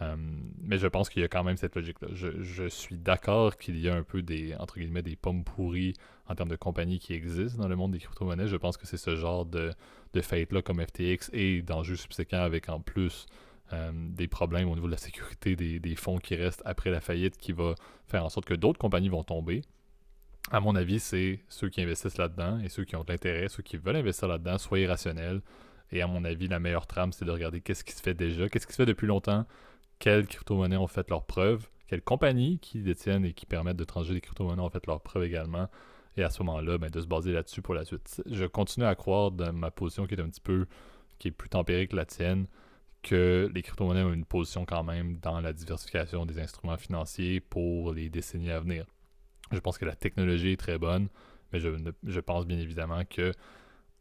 [0.00, 0.16] Euh,
[0.62, 2.08] mais je pense qu'il y a quand même cette logique-là.
[2.12, 5.94] Je, suis d'accord qu'il y a un peu des, entre guillemets, des pommes pourries
[6.28, 8.46] en termes de compagnies qui existent dans le monde des crypto-monnaies.
[8.46, 9.72] Je pense que c'est ce genre de,
[10.12, 13.26] de fate-là comme FTX et d'enjeux subséquents avec en plus
[13.74, 17.37] euh, des problèmes au niveau de la sécurité des, fonds qui restent après la faillite
[17.37, 17.74] qui va
[18.06, 19.62] faire en sorte que d'autres compagnies vont tomber.
[20.50, 23.62] À mon avis, c'est ceux qui investissent là-dedans et ceux qui ont de l'intérêt, ceux
[23.62, 25.42] qui veulent investir là-dedans, soyez rationnels.
[25.92, 28.48] Et à mon avis, la meilleure trame, c'est de regarder qu'est-ce qui se fait déjà,
[28.48, 29.46] qu'est-ce qui se fait depuis longtemps,
[29.98, 34.12] quelles crypto-monnaies ont fait leurs preuves, quelles compagnies qui détiennent et qui permettent de trancher
[34.12, 35.68] des crypto-monnaies ont fait leurs preuves également.
[36.16, 38.22] Et à ce moment-là, ben, de se baser là-dessus pour la suite.
[38.26, 40.66] Je continue à croire dans ma position qui est un petit peu,
[41.18, 42.46] qui est plus tempérée que la tienne,
[43.02, 47.94] que les crypto-monnaies ont une position quand même dans la diversification des instruments financiers pour
[47.94, 48.84] les décennies à venir.
[49.52, 51.08] Je pense que la technologie est très bonne,
[51.52, 53.32] mais je, pense bien évidemment que,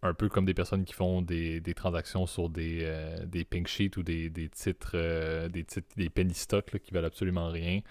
[0.03, 3.97] un peu comme des personnes qui font des, transactions sur des, euh, des pink sheets
[3.97, 7.81] ou des, titres, euh, des titres, des penny stocks qui valent absolument rien,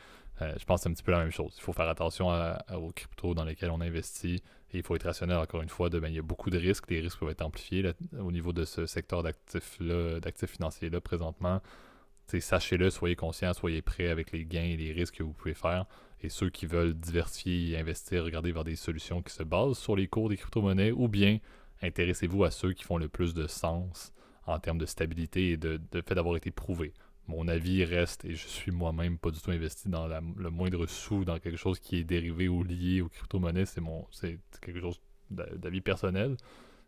[0.42, 1.55] euh, je pense que c'est un petit peu la même chose.
[1.57, 4.42] Il faut faire attention aux cryptos dans lesquels on investit
[4.77, 6.90] il faut être rationnel, encore une fois, de, ben, il y a beaucoup de risques.
[6.90, 11.61] Les risques peuvent être amplifiés au niveau de ce secteur d'actifs-là, d'actifs financiers-là présentement.
[12.27, 15.87] Sachez-le, soyez conscient, soyez prêts avec les gains et les risques que vous pouvez faire.
[16.23, 19.95] Et ceux qui veulent diversifier et investir, regardez vers des solutions qui se basent sur
[19.95, 21.38] les cours des crypto-monnaies ou bien
[21.83, 24.12] intéressez-vous à ceux qui font le plus de sens
[24.47, 26.93] en termes de stabilité et de, fait d'avoir été prouvés
[27.29, 31.25] mon avis reste, et je suis moi-même pas du tout investi dans le moindre sou
[31.25, 33.67] dans quelque chose qui est dérivé ou lié aux crypto-monnaies.
[33.67, 36.37] C'est mon c'est quelque chose d'avis personnel.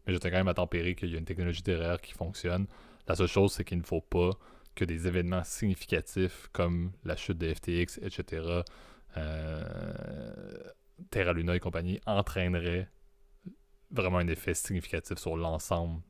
[0.06, 2.66] Mais je quand même à tempérer qu'il y a une technologie derrière qui fonctionne.
[3.08, 4.30] La seule chose, c'est qu'il ne faut pas
[4.74, 8.62] que des événements significatifs comme la chute de FTX, etc.,
[9.16, 9.64] euh,
[11.10, 12.88] Terra Luna et compagnie entraîneraient
[13.90, 16.02] vraiment un effet significatif sur l'ensemble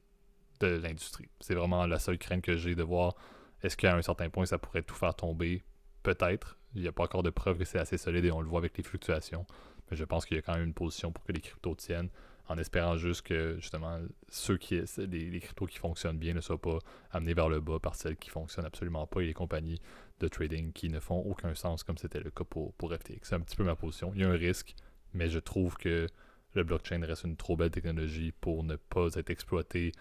[0.60, 1.28] de l'industrie.
[1.40, 3.14] C'est vraiment la seule crainte que j'ai de voir
[3.62, 5.62] est-ce qu'à un certain point, ça pourrait tout faire tomber?
[6.02, 6.58] Peut-être.
[6.74, 8.60] Il n'y a pas encore de preuve que c'est assez solide et on le voit
[8.60, 9.46] avec les fluctuations.
[9.90, 12.10] Mais je pense qu'il y a quand même une position pour que les cryptos tiennent,
[12.48, 16.78] en espérant juste que justement ceux qui les, cryptos qui fonctionnent bien ne soient pas
[17.10, 19.80] amenés vers le bas par celles qui fonctionnent absolument pas et les compagnies
[20.20, 23.20] de trading qui ne font aucun sens comme c'était le cas pour, pour FTX.
[23.22, 24.12] C'est un petit peu ma position.
[24.14, 24.74] Il y a un risque,
[25.14, 26.06] mais je trouve que
[26.54, 29.92] le blockchain reste une trop belle technologie pour ne pas être exploité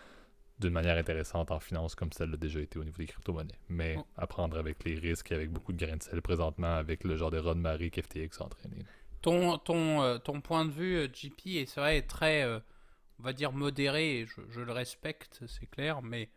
[0.59, 3.59] d'une manière intéressante en finance comme ça l'a déjà été au niveau des crypto-monnaies.
[3.69, 7.03] Mais à prendre avec les risques et avec beaucoup de grains de sel présentement avec
[7.03, 8.77] le genre de run marie qu'FTX a entraîné.
[9.21, 12.59] Ton, ton, euh, ton point de vue, euh, JP, est vrai, très, euh,
[13.19, 16.29] on va dire, modéré, je, je le respecte, c'est clair, mais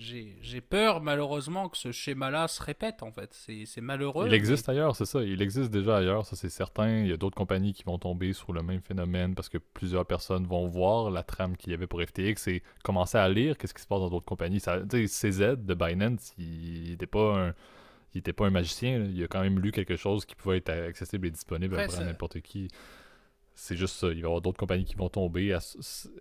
[0.00, 3.30] j'ai peur malheureusement que ce schéma-là se répète en fait.
[3.32, 4.26] C'est malheureux.
[4.26, 5.22] Il existe ailleurs, c'est ça.
[5.22, 7.00] Il existe déjà ailleurs, ça c'est certain.
[7.00, 10.06] Il y a d'autres compagnies qui vont tomber sur le même phénomène parce que plusieurs
[10.06, 13.74] personnes vont voir la trame qu'il y avait pour FTX et commencer à lire qu'est-ce
[13.74, 14.60] qui se passe dans d'autres compagnies.
[14.60, 17.54] Ça, CZ de Binance, il n'était pas un
[18.14, 19.04] il était pas un magicien.
[19.04, 22.40] Il a quand même lu quelque chose qui pouvait être accessible et disponible à n'importe
[22.40, 22.68] qui.
[23.62, 24.06] C'est juste ça.
[24.06, 25.54] Il va y avoir d'autres compagnies qui vont tomber.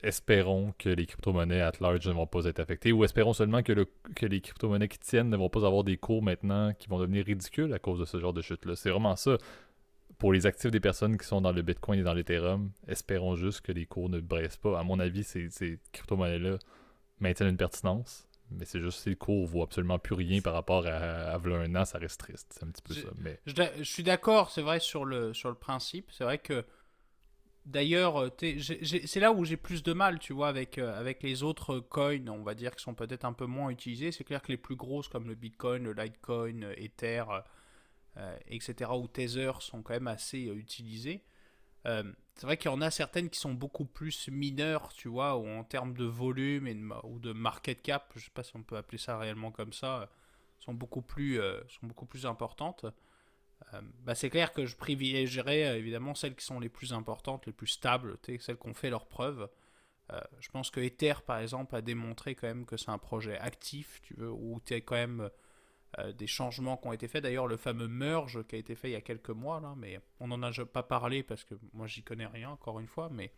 [0.04, 3.72] Espérons que les crypto-monnaies at large ne vont pas être affectées ou espérons seulement que,
[3.72, 7.00] le, que les crypto-monnaies qui tiennent ne vont pas avoir des cours maintenant qui vont
[7.00, 8.76] devenir ridicules à cause de ce genre de chute-là.
[8.76, 9.38] C'est vraiment ça.
[10.18, 13.62] Pour les actifs des personnes qui sont dans le Bitcoin et dans l'Ethereum, espérons juste
[13.62, 14.78] que les cours ne braissent pas.
[14.78, 16.58] À mon avis, ces, ces crypto-monnaies-là
[17.22, 18.28] maintiennent une pertinence.
[18.52, 21.76] Mais c'est juste que les cours vaut absolument plus rien par rapport à, à, un
[21.76, 22.52] an, ça reste triste.
[22.52, 23.08] C'est un petit peu ça.
[23.18, 23.40] Mais...
[23.46, 26.12] Je, suis d'accord, c'est vrai, sur le, sur le principe.
[26.12, 26.66] C'est vrai que
[27.70, 31.44] D'ailleurs, euh, c'est là où j'ai plus de mal, tu vois, avec, euh, avec les
[31.44, 34.12] autres coins, on va dire, qui sont peut-être un peu moins utilisés.
[34.12, 37.26] C'est clair que les plus grosses, comme le Bitcoin, le Litecoin, euh, Ether,
[38.48, 41.24] etc., ou Tether, sont quand même assez utilisés.
[41.86, 45.64] c'est vrai qu'il y en a certaines qui sont beaucoup plus mineures, tu vois, en
[45.64, 48.98] termes de volume et ou de market cap, je sais pas si on peut appeler
[48.98, 50.10] ça réellement comme ça,
[50.60, 51.38] sont beaucoup plus,
[51.70, 52.86] sont beaucoup plus importantes.
[53.74, 57.46] Euh, bah c'est clair que je privilégierais euh, évidemment celles qui sont les plus importantes,
[57.46, 59.50] les plus stables, celles qui ont fait leurs preuves.
[60.12, 63.38] Euh, je pense que Ether, par exemple, a démontré quand même que c'est un projet
[63.38, 65.30] actif, tu veux, où tu as quand même
[66.14, 67.24] des changements qui ont été faits.
[67.24, 70.28] D'ailleurs, le fameux merge qui a été fait il y a quelques mois, mais on
[70.28, 73.32] n'en a pas parlé parce que moi, j'y connais rien, encore une fois, mais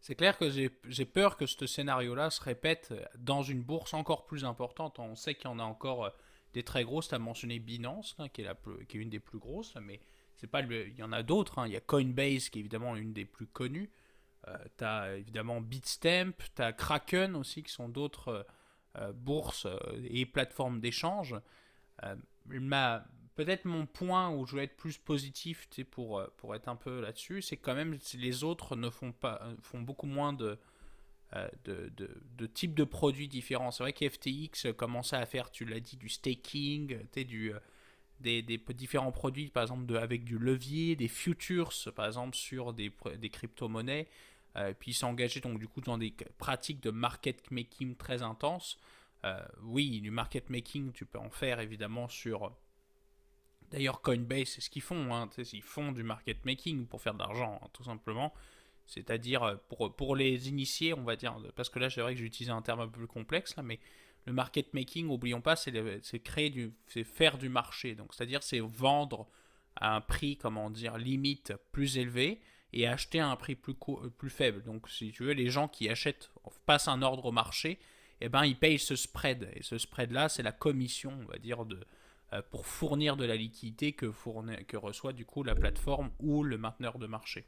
[0.00, 4.44] c'est clair que j'ai peur que ce scénario-là se répète dans une bourse encore plus
[4.44, 4.98] importante.
[4.98, 6.12] On sait qu'il y en a encore
[6.54, 7.08] des très grosses.
[7.08, 8.56] Tu as mentionné Binance, qui, est la
[8.88, 10.00] qui est une des plus grosses, mais
[10.36, 11.58] c'est pas il y en a d'autres.
[11.58, 11.66] Hein.
[11.66, 13.90] Il y a Coinbase, qui est évidemment une des plus connues.
[14.48, 18.42] Euh, tu as évidemment Bitstamp, tu as Kraken aussi, qui sont d'autres euh,
[18.96, 19.66] euh, bourses
[20.08, 21.34] et plateformes d'échange.
[23.34, 27.42] Peut-être mon point où je vais être plus positif pour, pour être un peu là-dessus,
[27.42, 30.56] c'est quand même les autres ne font, pas, font beaucoup moins de, euh,
[31.64, 33.70] de, de, de, types de produits différents.
[33.70, 37.58] C'est vrai qu'FTX commençait à faire, tu l'as dit, du staking, du, euh,
[38.20, 42.72] des, des, différents produits, par exemple de, avec du levier, des futures, par exemple, sur
[42.72, 44.08] des, des crypto-monnaies.
[44.56, 48.78] Euh, puis s'engager donc du coup dans des pratiques de market making très intenses.
[49.62, 52.54] oui, du market making, tu peux en faire évidemment sur.
[53.70, 55.12] D'ailleurs, Coinbase, c'est ce qu'ils font.
[55.12, 58.32] Hein, ils font du market making pour faire de l'argent, hein, tout simplement.
[58.86, 62.20] C'est-à-dire, euh, pour, pour les initiés, on va dire, parce que là, c'est vrai que
[62.24, 63.80] j'ai un terme un peu plus complexe, là, mais
[64.26, 67.94] le market making, oublions pas, c'est créer du, c'est faire du marché.
[67.94, 69.28] Donc, c'est-à-dire, c'est vendre
[69.76, 72.40] à un prix, comment dire, limite plus élevé
[72.72, 73.74] et acheter à un prix plus,
[74.16, 74.62] plus faible.
[74.62, 76.30] Donc, si tu veux, les gens qui achètent,
[76.64, 77.78] passent un ordre au marché,
[78.20, 79.50] eh ben, ils payent ce spread.
[79.54, 81.84] Et ce spread-là, c'est la commission, on va dire, de,
[82.32, 84.06] euh, pour fournir de la liquidité que,
[84.62, 87.46] que reçoit du coup la plateforme ou le mainteneur de marché.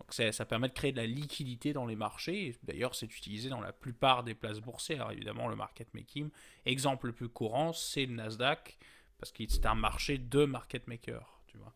[0.00, 2.56] Donc ça, permet de créer de la liquidité dans les marchés.
[2.62, 6.30] D'ailleurs, c'est utilisé dans la plupart des places boursières, évidemment, le market making.
[6.66, 8.76] Exemple le plus courant, c'est le Nasdaq,
[9.18, 11.40] parce que c'est un marché de market maker.
[11.46, 11.74] Tu vois.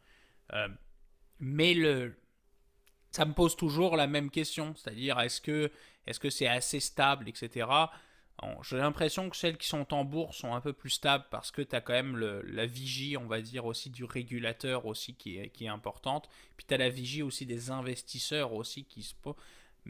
[0.54, 0.68] Euh,
[1.38, 2.18] mais le,
[3.12, 5.70] ça me pose toujours la même question, c'est-à-dire est-ce que
[6.06, 7.66] est-ce que c'est assez stable, etc.
[8.62, 11.62] J'ai l'impression que celles qui sont en bourse sont un peu plus stables parce que
[11.62, 15.50] tu as quand même la vigie, on va dire, aussi du régulateur aussi qui est,
[15.50, 16.28] qui est importante.
[16.56, 19.14] Puis tu as la vigie aussi des investisseurs aussi qui se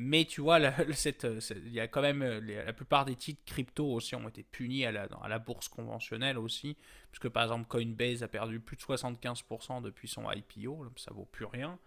[0.01, 4.29] mais tu vois, il y a quand même la plupart des titres crypto aussi ont
[4.29, 6.77] été punis à la, à la bourse conventionnelle aussi,
[7.11, 11.47] puisque par exemple Coinbase a perdu plus de 75% depuis son IPO, ça vaut plus
[11.47, 11.79] rien.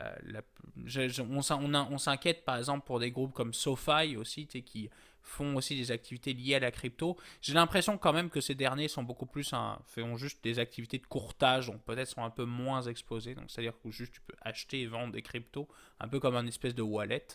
[0.00, 0.40] Euh,
[1.30, 4.90] on, s'inquiète par exemple pour des groupes comme SoFi aussi, qui
[5.24, 7.16] font aussi des activités liées à la crypto.
[7.40, 9.52] J'ai l'impression quand même que ces derniers sont beaucoup plus
[9.86, 13.34] font juste des activités de courtage, donc peut-être sont un peu moins exposés.
[13.34, 15.66] Donc c'est-à-dire que juste tu peux acheter et vendre des cryptos,
[15.98, 17.26] un peu comme un espèce de wallet.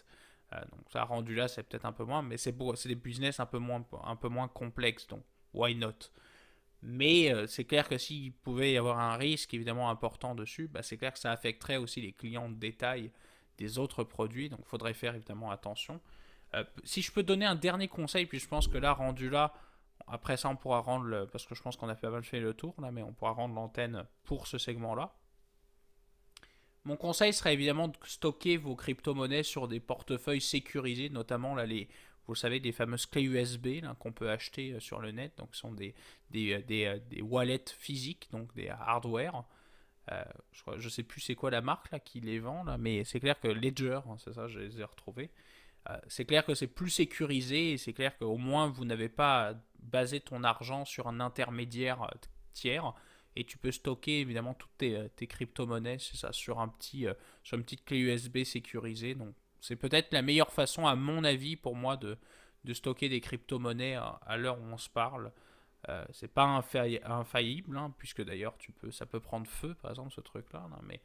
[0.54, 2.56] Euh, donc ça rendu là, c'est peut-être un peu moins, mais c'est
[2.88, 5.24] des business un peu moins, un peu moins complexes, donc
[5.54, 5.94] why not?
[6.82, 10.82] Mais euh, c'est clair que s'il pouvait y avoir un risque évidemment important dessus, bah,
[10.82, 13.12] c'est clair que ça affecterait aussi les clients de détail
[13.58, 16.00] des autres produits, donc il faudrait faire évidemment attention.
[16.56, 19.54] Euh, si je peux donner un dernier conseil, puis je pense que là, rendu là,
[20.08, 21.28] après ça, on pourra rendre.
[21.32, 23.32] Parce que je pense qu'on a pas mal fait le tour là, mais on pourra
[23.32, 25.14] rendre l'antenne pour ce segment-là.
[26.86, 31.90] Mon conseil serait évidemment de stocker vos crypto-monnaies sur des portefeuilles sécurisés, notamment là, les,
[32.26, 35.34] vous savez, des fameuses clés USB qu'on peut acheter euh, sur le net.
[35.38, 35.94] Donc, ce sont des,
[36.32, 39.44] des, euh, des, des wallets physiques, donc des hardware.
[40.08, 43.20] je ne sais plus c'est quoi la marque là, qui les vend, là, mais c'est
[43.20, 45.30] clair que Ledger, hein, c'est ça, je les ai retrouvés.
[46.08, 50.20] C'est clair que c'est plus sécurisé et c'est clair qu'au moins vous n'avez pas basé
[50.20, 52.10] ton argent sur un intermédiaire
[52.54, 52.94] tiers
[53.36, 57.08] et tu peux stocker évidemment toutes tes, crypto-monnaies c'est ça, sur, un petit,
[57.44, 59.16] sur une petite clé USB sécurisée.
[59.62, 62.18] C'est peut-être la meilleure façon, à mon avis, pour moi, de,
[62.74, 65.32] stocker des crypto-monnaies à, l'heure où on se parle.
[65.88, 70.12] Euh, c'est pas infaillible, hein, puisque d'ailleurs tu peux, ça peut prendre feu, par exemple,
[70.14, 70.68] ce truc-là.
[70.84, 70.98] mais euh,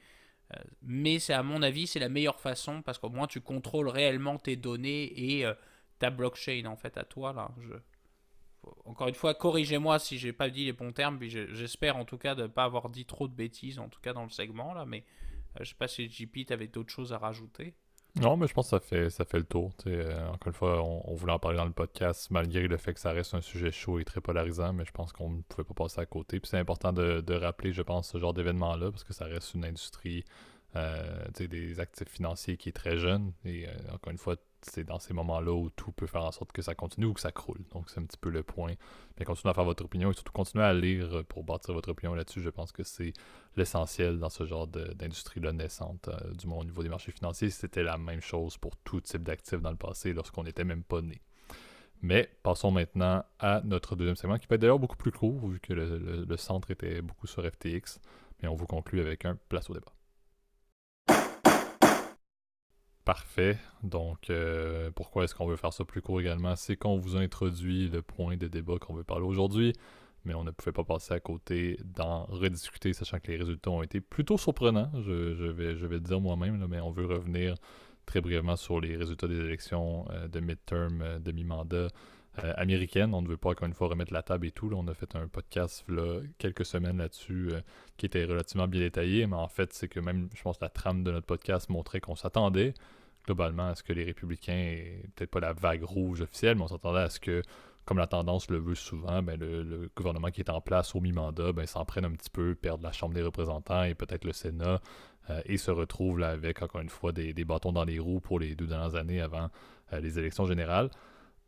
[0.83, 4.39] mais c'est à mon avis, c'est la meilleure façon parce qu'au moins tu contrôles réellement
[4.39, 5.55] tes données et euh,
[5.99, 7.51] ta blockchain en fait à toi là.
[8.87, 12.35] Encore une fois, corrigez-moi si j'ai pas dit les bons termes, j'espère en tout cas
[12.35, 14.87] de ne pas avoir dit trop de bêtises en tout cas dans le segment là,
[14.87, 15.05] mais
[15.61, 17.75] je sais pas si JP t'avais d'autres choses à rajouter.
[18.21, 19.73] Non, mais je pense que ça fait, ça fait le tour.
[19.87, 23.01] Euh, encore une fois, on, voulait en parler dans le podcast, malgré le fait que
[23.01, 25.75] ça reste un sujet chaud et très polarisant, mais je pense qu'on ne pouvait pas
[25.75, 26.39] passer à côté.
[26.39, 29.65] Puis c'est important de, rappeler, je pense, ce genre d'événement-là, parce que ça reste une
[29.65, 30.25] industrie
[30.77, 33.33] euh, des actifs financiers qui est très jeune.
[33.45, 34.37] Et euh, encore une fois,
[34.71, 37.21] c'est dans ces moments-là où tout peut faire en sorte que ça continue ou que
[37.21, 37.61] ça croule.
[37.73, 38.73] Donc c'est un petit peu le point.
[39.19, 42.15] Mais continuez à faire votre opinion et surtout continuez à lire pour bâtir votre opinion
[42.15, 42.41] là-dessus.
[42.41, 43.13] Je pense que c'est
[43.57, 47.51] l'essentiel dans ce genre d'industrie-là naissante, euh, du moins au niveau des marchés financiers.
[47.51, 51.01] C'était la même chose pour tout type d'actifs dans le passé lorsqu'on n'était même pas
[51.01, 51.21] né.
[52.03, 55.59] Mais passons maintenant à notre deuxième segment qui peut être d'ailleurs beaucoup plus court vu
[55.61, 58.01] que le centre était beaucoup sur FTX.
[58.43, 59.93] Mais on vous conclut avec un place au débat.
[63.05, 63.59] Parfait.
[63.83, 66.57] Donc, euh, pourquoi est-ce qu'on veut faire ça plus court également?
[66.57, 69.75] C'est qu'on vous introduit le point de débat qu'on veut parler aujourd'hui,
[70.25, 73.83] mais on ne pouvait pas passer à côté d'en rediscuter, sachant que les résultats ont
[73.83, 75.13] été plutôt surprenants, je,
[75.51, 77.57] vais, je vais le dire moi-même, mais on veut revenir
[78.07, 81.89] très brièvement sur les résultats des élections euh, de midterm, euh, demi-mandat
[82.57, 83.15] américaines.
[83.15, 84.71] On ne veut pas encore une fois remettre la table et tout.
[84.75, 87.51] on a fait un podcast là, quelques semaines là-dessus
[87.97, 91.05] qui était relativement bien détaillé, mais en fait, c'est que même, je pense, la trame
[91.05, 92.75] de notre podcast montrait qu'on s'attendait
[93.25, 94.77] globalement à ce que les républicains,
[95.15, 97.43] peut-être pas la vague rouge officielle, mais on s'attendait à ce que,
[97.85, 101.53] comme la tendance le veut souvent, ben, le, gouvernement qui est en place au mi-mandat
[101.53, 104.81] ben, s'en prenne un petit peu, perde la Chambre des représentants et peut-être le Sénat,
[105.31, 108.39] euh, et se retrouve là avec, encore une fois, des, bâtons dans les roues pour
[108.39, 109.49] les deux dernières années avant
[109.93, 110.91] euh, les élections générales.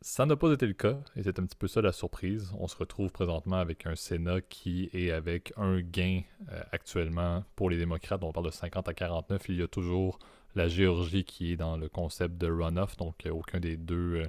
[0.01, 2.53] Ça n'a pas été le cas, et c'est un petit peu ça la surprise.
[2.59, 7.71] On se retrouve présentement avec un Sénat qui est avec un gain euh, actuellement pour
[7.71, 8.23] les démocrates.
[8.23, 9.49] On parle de 50 à 49.
[9.49, 10.19] Il y a toujours
[10.53, 14.27] la Géorgie qui est dans le concept de runoff, donc euh, aucun des deux, euh,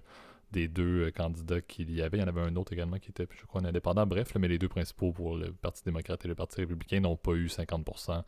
[0.52, 2.16] des deux candidats qu'il y avait.
[2.16, 4.06] Il y en avait un autre également qui était, je crois, indépendant.
[4.06, 7.32] Bref, mais les deux principaux pour le Parti démocrate et le Parti républicain n'ont pas
[7.32, 8.24] eu 50%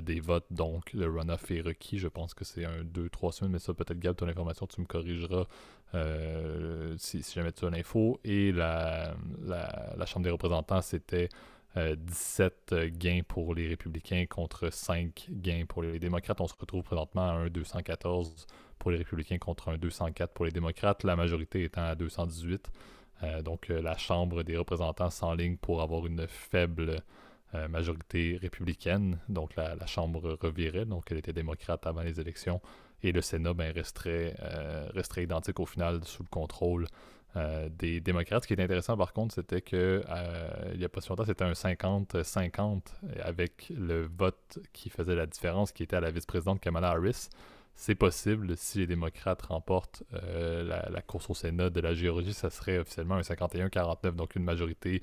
[0.00, 1.98] des votes, donc le runoff est requis.
[1.98, 4.80] Je pense que c'est un, deux, trois semaines, mais ça, peut-être, Gab, ton information, tu
[4.80, 5.44] me corrigeras
[6.98, 8.20] si, jamais tu as l'info.
[8.24, 9.14] Et la,
[9.46, 11.28] la Chambre des représentants, c'était
[11.76, 16.40] 17 euh, gains pour les républicains contre 5 gains pour les démocrates.
[16.40, 18.46] On se retrouve présentement à un 214
[18.78, 22.70] pour les républicains contre un 204 pour les démocrates, la majorité étant à 218.
[23.22, 27.02] Euh, donc euh, la Chambre des représentants s'enligne pour avoir une faible
[27.70, 29.18] majorité républicaine.
[29.30, 32.60] Donc la, Chambre revirait, donc elle était démocrate avant les élections.
[33.06, 34.34] Et le Sénat ben, resterait,
[34.92, 36.86] resterait identique au final sous le contrôle
[37.36, 38.44] euh, des démocrates.
[38.44, 41.26] Ce qui est intéressant par contre, c'était que euh, il n'y a pas si longtemps,
[41.26, 42.80] c'était un 50-50
[43.20, 47.28] avec le vote qui faisait la différence, qui était à la vice-présidente Kamala Harris.
[47.74, 52.48] C'est possible si les démocrates remportent euh, la, course au Sénat de la Géorgie, ça
[52.48, 55.02] serait officiellement un 51-49, donc une majorité,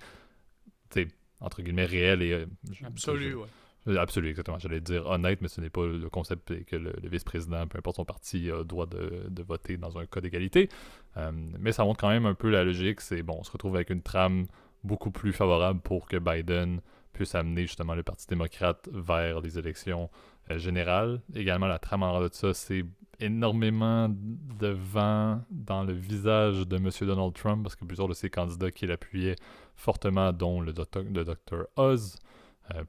[1.39, 2.47] entre guillemets, réelle et.
[2.83, 3.47] Absolue, ouais.
[3.87, 4.59] Euh, absolument, exactement.
[4.59, 8.05] J'allais dire honnête, mais ce n'est pas le concept que le, vice-président, peu importe son
[8.05, 10.69] parti, a droit de, voter dans un cas d'égalité.
[11.17, 13.01] Euh, mais ça montre quand même un peu la logique.
[13.01, 14.47] C'est bon, on se retrouve avec une trame
[14.83, 16.81] beaucoup plus favorable pour que Biden
[17.13, 20.09] puisse amener justement le Parti démocrate vers les élections
[20.51, 21.21] euh, générales.
[21.35, 22.83] Également, la trame en de ça, c'est
[23.19, 26.89] énormément de vent dans le visage de M.
[27.01, 29.35] Donald Trump, parce que plusieurs de ses candidats qui l'appuyaient
[29.75, 31.67] fortement, dont le, docteur, le Dr.
[31.77, 32.17] Oz,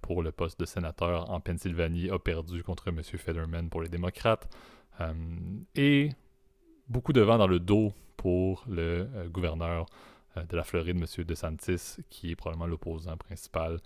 [0.01, 3.03] pour le poste de sénateur en Pennsylvanie a perdu contre M.
[3.03, 4.49] Federman pour les démocrates.
[5.01, 5.13] Euh,
[5.75, 6.11] et
[6.89, 9.87] beaucoup de vent dans le dos pour le euh, gouverneur
[10.49, 11.25] de la Floride, M.
[11.25, 13.79] DeSantis, qui est probablement l'opposant principal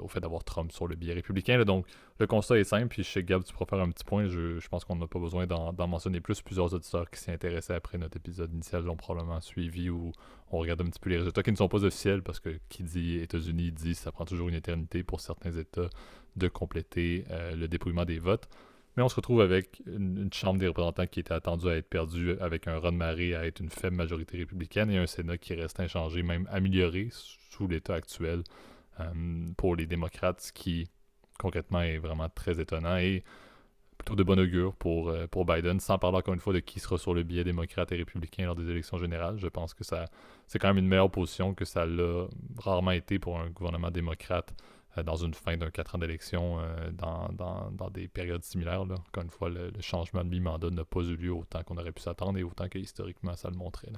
[0.00, 1.62] au fait d'avoir Trump sur le billet républicain.
[1.64, 1.86] donc,
[2.18, 4.26] le constat est simple, puis sais, Gab, tu pourras faire un petit point.
[4.26, 6.42] Je, pense qu'on n'a pas besoin d'en mentionner plus.
[6.42, 10.12] Plusieurs auditeurs qui s'y intéressaient après notre épisode initial l'ont probablement suivi ou
[10.50, 12.82] on regarde un petit peu les résultats qui ne sont pas officiels parce que qui
[12.82, 15.88] dit États-Unis dit ça prend toujours une éternité pour certains États
[16.36, 18.48] de compléter euh, le dépouillement des votes.
[18.96, 22.32] Mais on se retrouve avec une, Chambre des représentants qui était attendue à être perdue,
[22.40, 25.78] avec un Ron Maré à être une faible majorité républicaine et un Sénat qui reste
[25.78, 28.42] inchangé, même amélioré sous l'état actuel.
[29.00, 30.88] Euh, pour les démocrates, ce qui
[31.38, 32.96] concrètement est vraiment très étonnant.
[32.96, 33.24] Et
[33.96, 36.80] plutôt de bon augure pour, euh, pour Biden, sans parler encore une fois de qui
[36.80, 39.38] sera sur le billet démocrate et républicain lors des élections générales.
[39.38, 40.06] Je pense que ça
[40.46, 42.26] c'est quand même une meilleure position que ça l'a
[42.58, 44.54] rarement été pour un gouvernement démocrate
[44.96, 46.58] euh, dans une fin d'un quatre ans d'élection
[46.92, 48.84] dans, dans, dans, des périodes similaires.
[48.84, 48.94] Là.
[49.08, 52.02] Encore une fois, le, changement de mi-mandat n'a pas eu lieu autant qu'on aurait pu
[52.02, 53.90] s'attendre et autant que historiquement ça le montrait.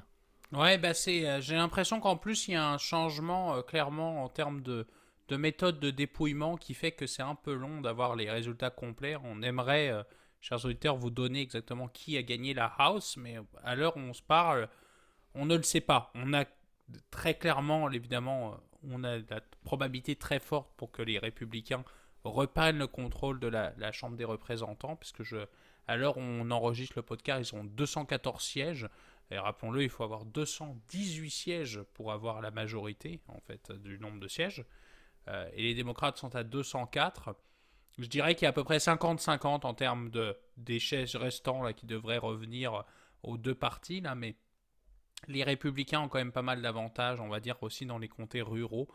[0.53, 4.63] Ouais, bah c'est, j'ai l'impression qu'en plus il y a un changement clairement en termes
[4.63, 4.87] de,
[5.31, 9.17] de méthode de dépouillement qui fait que c'est un peu long d'avoir les résultats complets.
[9.25, 10.03] On aimerait, euh,
[10.41, 14.13] chers auditeurs, vous donner exactement qui a gagné la House, mais à l'heure où on
[14.13, 14.69] se parle,
[15.35, 16.11] on ne le sait pas.
[16.17, 16.45] On a
[17.13, 18.57] très clairement, évidemment, euh,
[18.91, 21.85] on a la probabilité très forte pour que les républicains
[22.25, 25.37] reprennent le contrôle de la, Chambre des représentants, puisque je,
[25.87, 28.89] à l'heure où on enregistre le podcast, ils ont 214 sièges.
[29.31, 34.19] Et rappelons-le, il faut avoir 218 sièges pour avoir la majorité, en fait, du nombre
[34.19, 34.65] de sièges.
[35.29, 37.37] Euh, et les démocrates sont à 204.
[37.99, 40.79] Je dirais qu'il y a à peu près 50-50 en termes de, des
[41.15, 42.85] restants là, qui devraient revenir
[43.23, 44.37] aux deux partis, là, mais
[45.29, 48.43] les républicains ont quand même pas mal d'avantages, on va dire aussi dans les comtés
[48.43, 48.89] ruraux.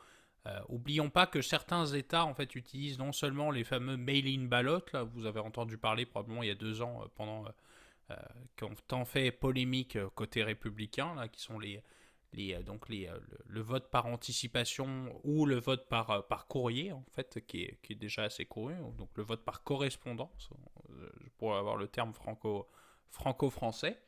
[0.48, 4.86] Euh, oublions pas que certains États en fait utilisent non seulement les fameux mail-in ballots,
[4.94, 7.46] là, vous avez entendu parler probablement il y a deux ans euh, pendant
[8.56, 11.82] qui ont tant fait polémique côté républicain, là, qui sont les,
[12.38, 17.04] euh, donc euh, le, vote par anticipation ou le vote par, euh, par courrier, en
[17.12, 20.50] fait, qui est, qui est déjà assez couru, donc le vote par correspondance,
[21.38, 22.68] pour avoir le terme franco,
[23.10, 24.00] franco-français.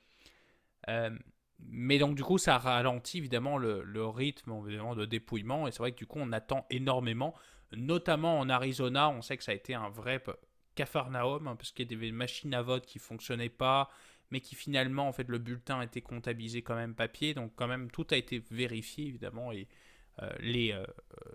[1.60, 5.80] mais donc du coup, ça ralentit évidemment le, le, rythme évidemment, de dépouillement, et c'est
[5.80, 7.34] vrai que du coup, on attend énormément,
[7.72, 10.22] notamment en Arizona, on sait que ça a été un vrai
[10.78, 13.90] cafarnaum, hein, parce qu'il y a des machines à vote qui fonctionnaient pas,
[14.32, 17.90] mais qui finalement, en fait, le bulletin été comptabilisé quand même papier, donc quand même
[17.90, 19.68] tout a été vérifié, évidemment, et
[20.22, 20.86] euh, les, euh,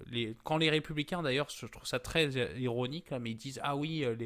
[0.06, 2.30] les, quand les républicains, d'ailleurs, je trouve ça très
[2.60, 4.16] ironique, mais ils disent, ah oui, euh,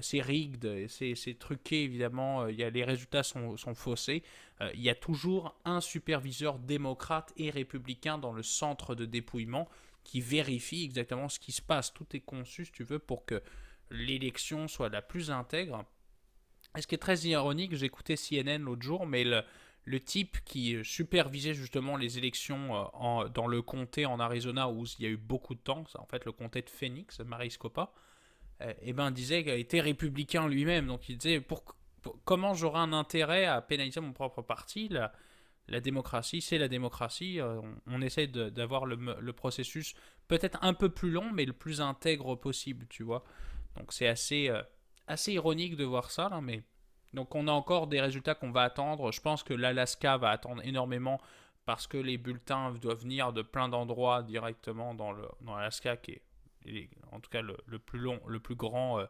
[0.00, 4.22] c'est rigged, c'est truqué, évidemment, il y a, les résultats sont, sont faussés,
[4.72, 9.68] il y a toujours un superviseur démocrate et républicain dans le centre de dépouillement
[10.04, 11.92] qui vérifie exactement ce qui se passe.
[11.92, 13.42] Tout est conçu, si tu veux, pour que
[13.90, 15.84] l'élection soit la plus intègre
[16.80, 19.42] ce qui est très ironique, j'écoutais CNN l'autre jour, mais le,
[19.84, 25.04] le, type qui supervisait justement les élections euh, dans le comté en Arizona où il
[25.04, 27.92] y a eu beaucoup de temps, en fait le comté de Phoenix, Maricopa,
[28.60, 31.64] et euh, eh ben disait qu'il était républicain lui-même, donc il disait pour,
[32.24, 34.88] comment j'aurais un intérêt à pénaliser mon propre parti?
[34.88, 35.12] La,
[35.66, 37.40] la démocratie, c'est la démocratie.
[37.40, 39.94] Euh, on, essaie d'avoir le, le, processus
[40.28, 43.24] peut-être un peu plus long, mais le plus intègre possible, tu vois.
[43.76, 44.50] Donc c'est assez,
[45.06, 46.62] assez ironique de voir ça, là, mais.
[47.12, 49.12] Donc on a encore des résultats qu'on va attendre.
[49.12, 51.20] Je pense que l'Alaska va attendre énormément
[51.64, 56.22] parce que les bulletins doivent venir de plein d'endroits directement dans l'Alaska, qui est
[57.12, 59.06] en tout cas le, plus long, le plus grand euh,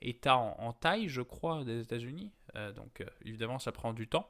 [0.00, 2.32] État en, taille, je crois, des États-Unis.
[2.56, 4.28] Euh, donc euh, évidemment, ça prend du temps.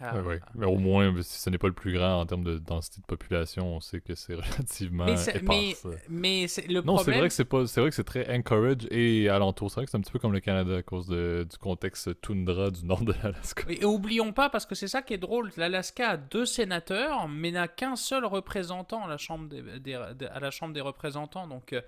[0.00, 0.14] Ah,
[0.54, 3.06] Mais au moins, si ce n'est pas le plus grand en termes de densité de
[3.06, 5.06] population, on sait que c'est relativement
[5.42, 5.76] mais
[6.08, 9.28] Mais, le non, c'est vrai que c'est pas, c'est vrai que c'est très encourage et
[9.28, 9.70] alentour.
[9.70, 12.20] C'est vrai que c'est un petit peu comme le Canada à cause de, du contexte
[12.20, 13.64] toundra du nord de l'Alaska.
[13.68, 17.50] Et oublions pas, parce que c'est ça qui est drôle, l'Alaska a deux sénateurs, mais
[17.50, 21.46] n'a qu'un seul représentant à la Chambre des, à la chambre des représentants.
[21.46, 21.80] Donc, euh,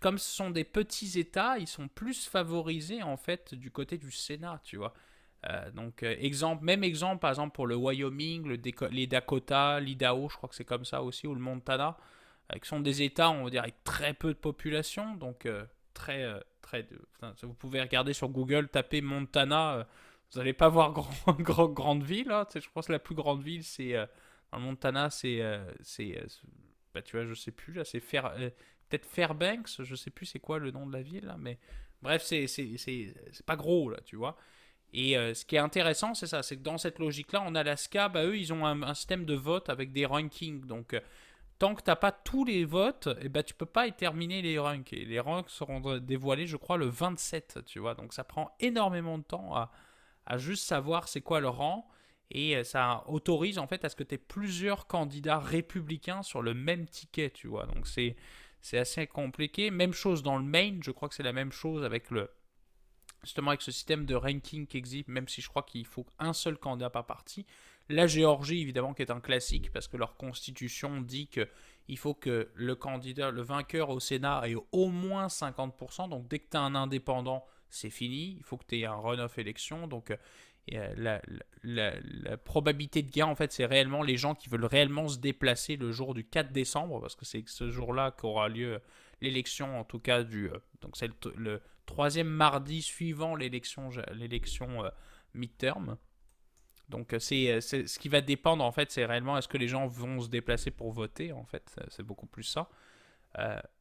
[0.00, 4.10] comme ce sont des petits États, ils sont plus favorisés en fait du côté du
[4.10, 4.94] Sénat, tu vois.
[5.46, 8.58] Euh, donc, euh, exemple, même exemple, par exemple, pour le Wyoming, le
[8.90, 11.96] les Dakota, l'Idaho, je crois que c'est comme ça aussi, ou le Montana,
[12.52, 15.48] euh, qui sont des États, on va dire, avec très peu de population, donc
[15.94, 16.26] très,
[16.62, 16.88] très.
[17.42, 19.86] vous pouvez regarder sur Google, taper Montana,
[20.32, 21.10] vous n'allez pas voir grand,
[21.40, 22.30] grand, grande ville.
[22.30, 23.92] Hein, je pense que la plus grande ville, c'est.
[24.52, 25.40] dans le Montana, c'est.
[25.82, 26.20] c'est
[26.94, 30.58] bah, tu vois, je sais plus, là, c'est peut-être Fairbanks, je sais plus c'est quoi
[30.58, 31.58] le nom de la ville, là, mais.
[32.00, 32.46] Bref, c'est
[33.44, 34.36] pas gros, là, tu vois.
[34.92, 38.08] Et euh, ce qui est intéressant, c'est ça, c'est que dans cette logique-là, en Alaska,
[38.08, 40.64] bah, eux, ils ont un, système de vote avec des rankings.
[40.64, 41.00] Donc, euh,
[41.58, 44.58] tant que tu n'as pas tous les votes, eh ben, tu peux pas terminer les
[44.58, 44.92] ranks.
[44.92, 47.94] Et les ranks seront dévoilés, je crois, le 27, tu vois.
[47.94, 49.70] Donc, ça prend énormément de temps à,
[50.26, 51.86] à juste savoir c'est quoi le rang.
[52.30, 56.40] Et euh, ça autorise, en fait, à ce que tu aies plusieurs candidats républicains sur
[56.40, 57.66] le même ticket, tu vois.
[57.66, 58.16] Donc, c'est
[58.78, 59.70] assez compliqué.
[59.70, 62.30] Même chose dans le Maine, je crois que c'est la même chose avec le
[63.22, 66.32] justement avec ce système de ranking qui existe, même si je crois qu'il faut un
[66.32, 67.46] seul candidat par parti.
[67.88, 71.48] La Géorgie, évidemment, qui est un classique parce que leur constitution dit que
[71.88, 76.10] il faut que le candidat, le vainqueur au Sénat ait au moins 50%.
[76.10, 78.36] Donc dès que tu as un indépendant, c'est fini.
[78.36, 79.86] Il faut que tu aies un run-off élection.
[79.88, 80.14] Donc
[80.74, 81.20] euh,
[81.62, 85.76] la, probabilité de gain, en fait, c'est réellement les gens qui veulent réellement se déplacer
[85.76, 88.80] le jour du 4 décembre, parce que c'est ce jour-là qu'aura lieu
[89.20, 90.48] l'élection en tout cas du
[90.80, 94.84] donc c'est le, troisième mardi suivant l'élection l'élection
[95.34, 95.96] midterm.
[96.88, 100.20] Donc c'est ce qui va dépendre en fait, c'est réellement est-ce que les gens vont
[100.20, 102.68] se déplacer pour voter en fait, c'est beaucoup plus ça.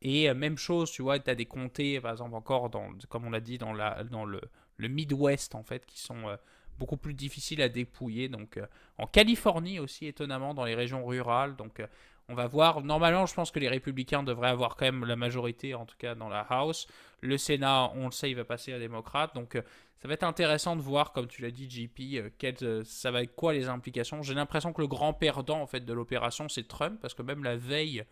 [0.02, 3.30] et même chose, tu vois, tu as des comtés, par exemple, encore, dans, comme on
[3.30, 4.42] l'a dit, dans, la, dans le,
[4.78, 6.38] le Midwest, en fait, qui sont
[6.78, 8.30] beaucoup plus difficiles à dépouiller.
[8.30, 8.60] Donc,
[8.98, 11.56] en Californie aussi, étonnamment, dans les régions rurales.
[11.56, 11.82] Donc,
[12.30, 12.84] on va voir.
[12.84, 16.16] Normalement, je pense que les républicains devraient avoir quand même la majorité, en tout cas
[16.16, 16.88] dans la House.
[17.22, 19.34] Le Sénat, on le sait, il va passer à démocrate.
[19.34, 19.62] Donc, euh,
[20.02, 22.30] ça va être intéressant de voir, comme tu l'as dit, JP, euh,
[22.62, 24.22] euh, ça va être quoi les implications.
[24.22, 27.44] J'ai l'impression que le grand perdant en fait de l'opération, c'est Trump, parce que même
[27.44, 28.04] la veille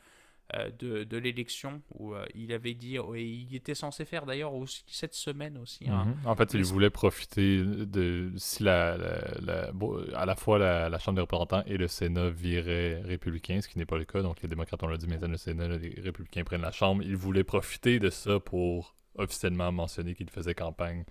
[0.54, 4.84] de, de l'élection où euh, il avait dit, et il était censé faire d'ailleurs aussi
[4.88, 5.90] cette semaine aussi.
[5.90, 6.06] Hein.
[6.06, 6.28] Mhm.
[6.28, 8.96] En fait, il voulait profiter de si la,
[9.42, 9.72] la,
[10.16, 13.86] à la fois la, Chambre des représentants et le Sénat viraient républicain, ce qui n'est
[13.86, 14.22] pas le cas.
[14.22, 17.02] Donc les démocrates, on l'a dit, maintenant le Sénat, les républicains prennent la Chambre.
[17.04, 21.06] Il voulait profiter de ça pour officiellement mentionner qu'il faisait campagne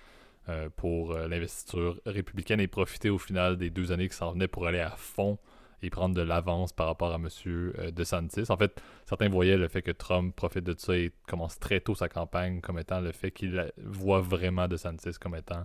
[0.49, 4.67] euh, pour l'investiture républicaine et profiter au final des deux années qui s'en venaient pour
[4.67, 5.39] aller à fond
[5.85, 7.29] et prendre de l'avance par rapport à M.
[7.47, 8.51] Euh, DeSantis.
[8.51, 11.95] En fait, certains voyaient le fait que Trump profite de ça et commence très tôt
[11.95, 15.65] sa campagne comme étant le fait qu'il voit vraiment DeSantis comme étant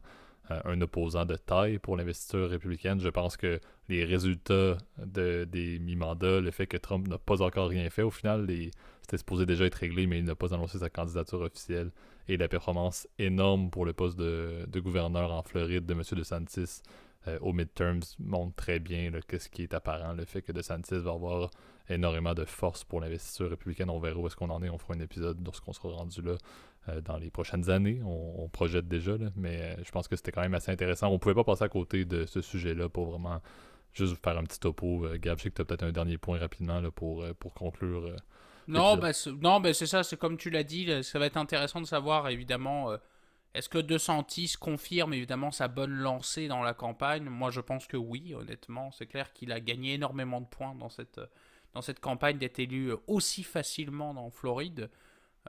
[0.52, 3.00] euh, un opposant de taille pour l'investiture républicaine.
[3.00, 7.70] Je pense que les résultats de, des mi-mandats, le fait que Trump n'a pas encore
[7.70, 8.48] rien fait, au final,
[9.02, 11.92] c'était supposé déjà être réglé, mais il n'a pas annoncé sa candidature officielle.
[12.28, 16.04] Et la performance énorme pour le poste de, de gouverneur en Floride de M.
[16.12, 16.84] DeSantis
[17.42, 20.14] au midterms montre très bien ce qui est apparent.
[20.14, 21.52] Le fait que DeSantis va avoir
[21.90, 23.90] énormément de force pour l'investiture républicaine.
[23.90, 24.70] On verra où est-ce qu'on en est.
[24.70, 26.36] On fera un épisode lorsqu'on sera rendu là
[26.88, 28.02] euh, dans les prochaines années.
[28.06, 31.10] On, projette déjà, mais euh, je pense que c'était quand même assez intéressant.
[31.10, 33.42] On pouvait pas passer à côté de ce sujet-là pour vraiment
[33.94, 35.06] juste faire un petit topo.
[35.20, 38.16] Gab, je sais que tu as peut-être un dernier point rapidement là, pour, pour conclure.
[38.68, 41.82] non, ben, non ben, c'est ça, c'est comme tu l'as dit, ça va être intéressant
[41.82, 42.96] de savoir évidemment
[43.60, 47.26] est-ce que De Santis confirme évidemment sa bonne lancée dans la campagne?
[47.26, 48.90] Moi je pense que oui, honnêtement.
[48.92, 51.20] C'est clair qu'il a gagné énormément de points dans cette,
[51.74, 54.90] dans cette campagne d'être élu aussi facilement dans Floride,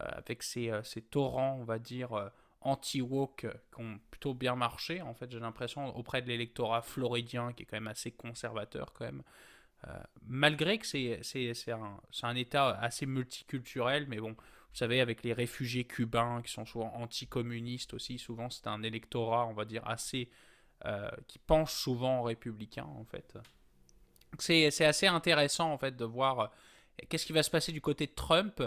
[0.01, 2.29] euh, avec ses, euh, torrents, on va dire, euh,
[2.63, 5.01] anti-woke qui ont plutôt bien marché.
[5.03, 9.05] En fait, j'ai l'impression auprès de l'électorat floridien qui est quand même assez conservateur quand
[9.05, 9.23] même.
[10.27, 14.37] malgré que c'est un, un État assez multiculturel, mais bon,
[14.73, 19.47] vous savez, avec les réfugiés cubains qui sont souvent anticommunistes aussi, souvent c'est un électorat,
[19.47, 20.31] on va dire, assez.
[20.87, 23.37] Euh, qui penche souvent républicain, en fait.
[24.39, 26.47] C'est assez intéressant, en fait, de voir euh,
[27.07, 28.63] qu'est-ce qui va se passer du côté de Trump.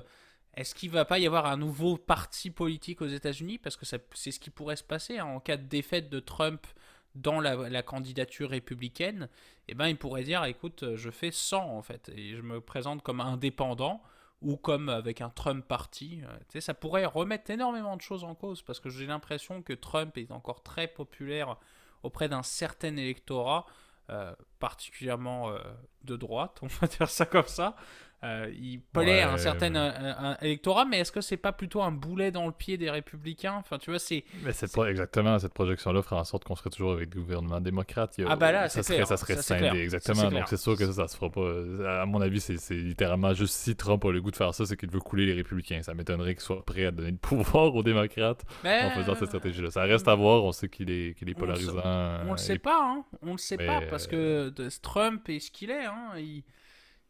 [0.54, 3.58] Est-ce qu'il va pas y avoir un nouveau parti politique aux États-Unis?
[3.58, 6.68] Parce que c'est ce qui pourrait se passer hein, en cas de défaite de Trump
[7.16, 9.28] dans la, la, candidature républicaine.
[9.68, 13.01] Eh ben, il pourrait dire écoute, je fais 100 en fait, et je me présente
[13.01, 14.04] comme indépendant
[14.43, 16.21] ou comme avec un Trump party.
[16.23, 20.17] Euh, ça pourrait remettre énormément de choses en cause parce que j'ai l'impression que Trump
[20.17, 21.57] est encore très populaire
[22.03, 23.65] auprès d'un certain électorat,
[24.09, 25.59] euh, particulièrement euh,
[26.03, 27.75] de droite, on va dire ça comme ça,
[28.24, 32.32] euh, il plaît un certain un, électorat, mais est-ce que c'est pas plutôt un boulet
[32.32, 33.55] dans le pied des républicains?
[33.55, 34.24] Enfin, tu vois, c'est.
[34.43, 38.19] Mais c'est exactement cette projection-là fera en sorte qu'on serait toujours avec des gouvernements démocrates.
[38.26, 40.30] ah bah là, ça serait, ça serait scindé, exactement.
[40.30, 42.01] Donc c'est sûr que ça, ça se fera pas.
[42.01, 44.78] À mon avis, c'est littéralement juste si Trump a le goût de faire ça, c'est
[44.78, 45.82] qu'il veut couler les républicains.
[45.82, 49.71] Ça m'étonnerait qu'il soit prêt à donner le pouvoir aux démocrates en faisant cette stratégie-là.
[49.71, 50.43] Ça reste à voir.
[50.45, 51.82] On sait qu'il est, qu'il est polarisant.
[52.26, 53.03] On, le sait pas, hein.
[53.21, 55.86] On le sait pas parce que Trump est ce qu'il est.
[55.86, 56.13] Hein.
[56.17, 56.43] Il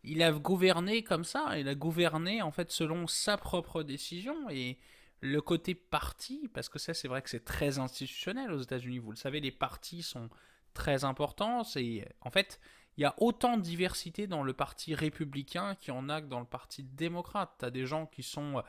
[0.04, 4.78] il a gouverné comme ça, il a gouverné en fait selon sa propre décision et
[5.22, 9.12] le côté parti, parce que ça c'est vrai que c'est très institutionnel aux États-Unis, vous
[9.12, 10.30] le savez, les partis sont
[10.74, 12.60] très importants, et en fait
[12.98, 16.28] il y a autant de diversité dans le parti républicain qu'il y en a que
[16.28, 17.50] dans le parti démocrate.
[17.58, 18.62] Tu as des gens qui sont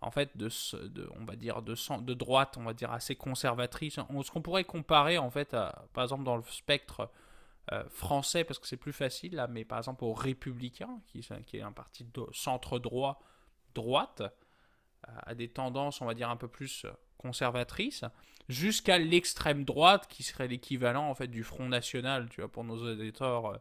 [0.00, 0.48] en fait de,
[1.18, 3.94] on va dire de, de droite, on va dire assez conservatrice.
[3.94, 5.56] Ce qu'on pourrait comparer en fait
[5.92, 7.10] par exemple dans le spectre
[7.72, 11.56] euh, français parce que c'est plus facile là, mais par exemple aux Républicains, qui, qui
[11.56, 13.22] est un parti de centre-droit,
[13.74, 16.86] droite, euh, à des tendances, on va dire, un peu plus
[17.16, 18.04] conservatrices,
[18.48, 22.76] jusqu'à l'extrême droite, qui serait l'équivalent en fait du Front National, tu vois, pour nos
[22.76, 23.58] auditeurs euh,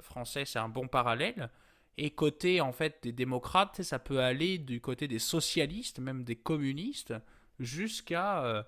[0.00, 1.50] français, c'est un bon parallèle.
[1.98, 6.36] Et côté en fait des démocrates, ça peut aller du côté des socialistes, même des
[6.36, 7.12] communistes,
[7.58, 8.64] jusqu'à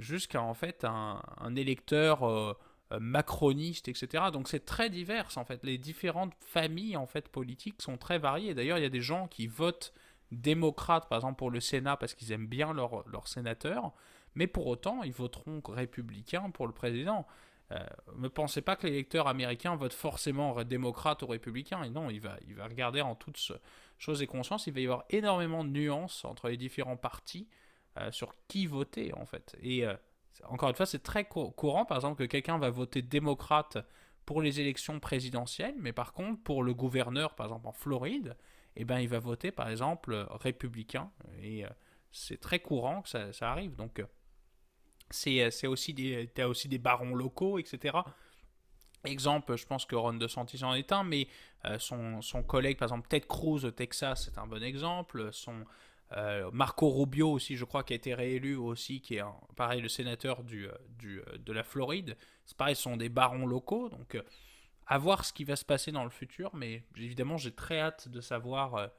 [0.00, 2.56] jusqu'à en fait un, électeur euh,
[2.98, 4.24] macronistes, etc.
[4.32, 5.60] Donc c'est très divers en fait.
[5.64, 8.54] Les différentes familles en fait politiques sont très variées.
[8.54, 9.92] D'ailleurs, il y a des gens qui votent
[10.32, 13.92] démocrates, par exemple pour le Sénat, parce qu'ils aiment bien leur, leur sénateur,
[14.34, 17.26] mais pour autant, ils voteront républicains pour le président.
[18.16, 21.82] ne pensez pas que l'électeur américain vote forcément démocrate ou républicain.
[21.82, 23.38] Et non, il va, il va regarder en toute
[23.98, 24.66] chose et conscience.
[24.66, 27.48] Il va y avoir énormément de nuances entre les différents partis
[28.12, 29.56] sur qui voter, en fait.
[29.62, 29.84] Et
[30.48, 33.78] encore une fois, c'est très courant, par exemple, que quelqu'un va voter démocrate
[34.26, 38.36] pour les élections présidentielles, mais par contre, pour le gouverneur, par exemple en Floride,
[38.76, 41.10] eh ben, il va voter, par exemple, républicain.
[41.42, 41.68] Et euh,
[42.12, 43.74] c'est très courant que ça, arrive.
[43.74, 44.06] Donc, euh,
[45.10, 47.98] c'est euh, aussi des, as aussi des barons locaux, etc.
[49.04, 51.26] Exemple, je pense que Ron DeSantis en est un, mais
[51.78, 55.32] son, son, collègue, par exemple, Ted Cruz au Texas, c'est un bon exemple.
[55.32, 55.64] Son,
[56.16, 59.22] euh, Marco Rubio aussi, je crois, qui a été réélu aussi, qui est
[59.56, 62.16] pareil le sénateur du, euh, du, euh, de la Floride.
[62.44, 64.20] C'est pareil, ce sont des barons locaux, donc
[64.86, 68.08] à voir ce qui va se passer dans le futur, mais évidemment j'ai très hâte
[68.08, 68.90] de savoir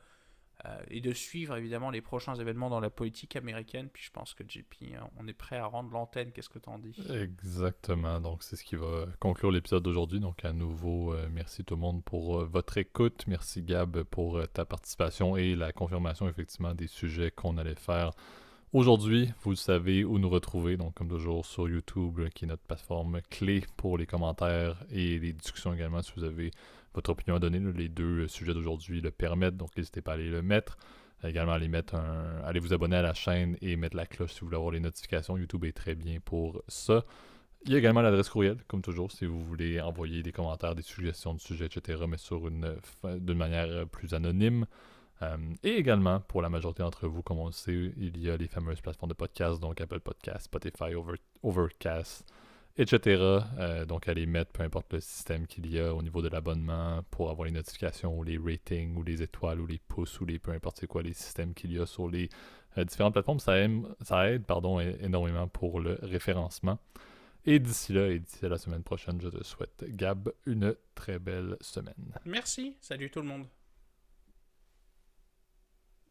[0.90, 3.90] et de suivre évidemment les prochains événements dans la politique américaine.
[3.92, 6.32] Puis je pense que JP, hein, on est prêt à rendre l'antenne.
[6.32, 6.96] Qu'est-ce que tu en dis?
[7.10, 8.20] Exactement.
[8.20, 10.20] Donc c'est ce qui va conclure l'épisode d'aujourd'hui.
[10.20, 13.26] Donc à nouveau, euh, merci tout le monde pour euh, votre écoute.
[13.28, 18.12] Merci Gab pour ta participation et la confirmation effectivement des sujets qu'on allait faire.
[18.74, 23.20] Aujourd'hui, vous savez où nous retrouver, donc comme toujours sur YouTube, qui est notre plateforme
[23.30, 26.52] clé pour les commentaires et les discussions également si vous avez
[26.94, 27.60] votre opinion à donner.
[27.60, 30.78] les deux sujets d'aujourd'hui le permettent, donc n'hésitez pas à aller le mettre.
[31.24, 32.42] Également, allez, mettre un...
[32.44, 34.80] allez vous abonner à la chaîne et mettre la cloche si vous voulez avoir les
[34.80, 35.38] notifications.
[35.38, 37.06] YouTube est très bien pour ça.
[37.64, 40.82] Il y a également l'adresse courriel, comme toujours, si vous voulez envoyer des commentaires, des
[40.82, 44.66] suggestions de sujets, etc., mais sur une d'une manière plus anonyme.
[45.22, 48.38] Euh, et également, pour la majorité d'entre vous, comme on le sait, il y a
[48.38, 50.96] les fameuses plateformes de podcast, donc Apple Podcast, Spotify,
[51.44, 52.26] Overcast,
[52.78, 53.22] etc.
[53.60, 57.02] Euh, donc, allez mettre peu importe le système qu'il y a au niveau de l'abonnement
[57.12, 60.40] pour avoir les notifications ou les ratings ou les étoiles ou les pouces ou les
[60.40, 62.30] peu importe c'est quoi les systèmes qu'il y a sur les
[62.78, 63.40] euh, différentes plateformes.
[63.40, 66.80] Ça aide, ça aide pardon, énormément pour le référencement.
[67.46, 71.58] Et d'ici là, et d'ici la semaine prochaine, je te souhaite, Gab, une très belle
[71.60, 72.14] semaine.
[72.26, 72.76] Merci.
[72.82, 73.48] Salut tout le monde.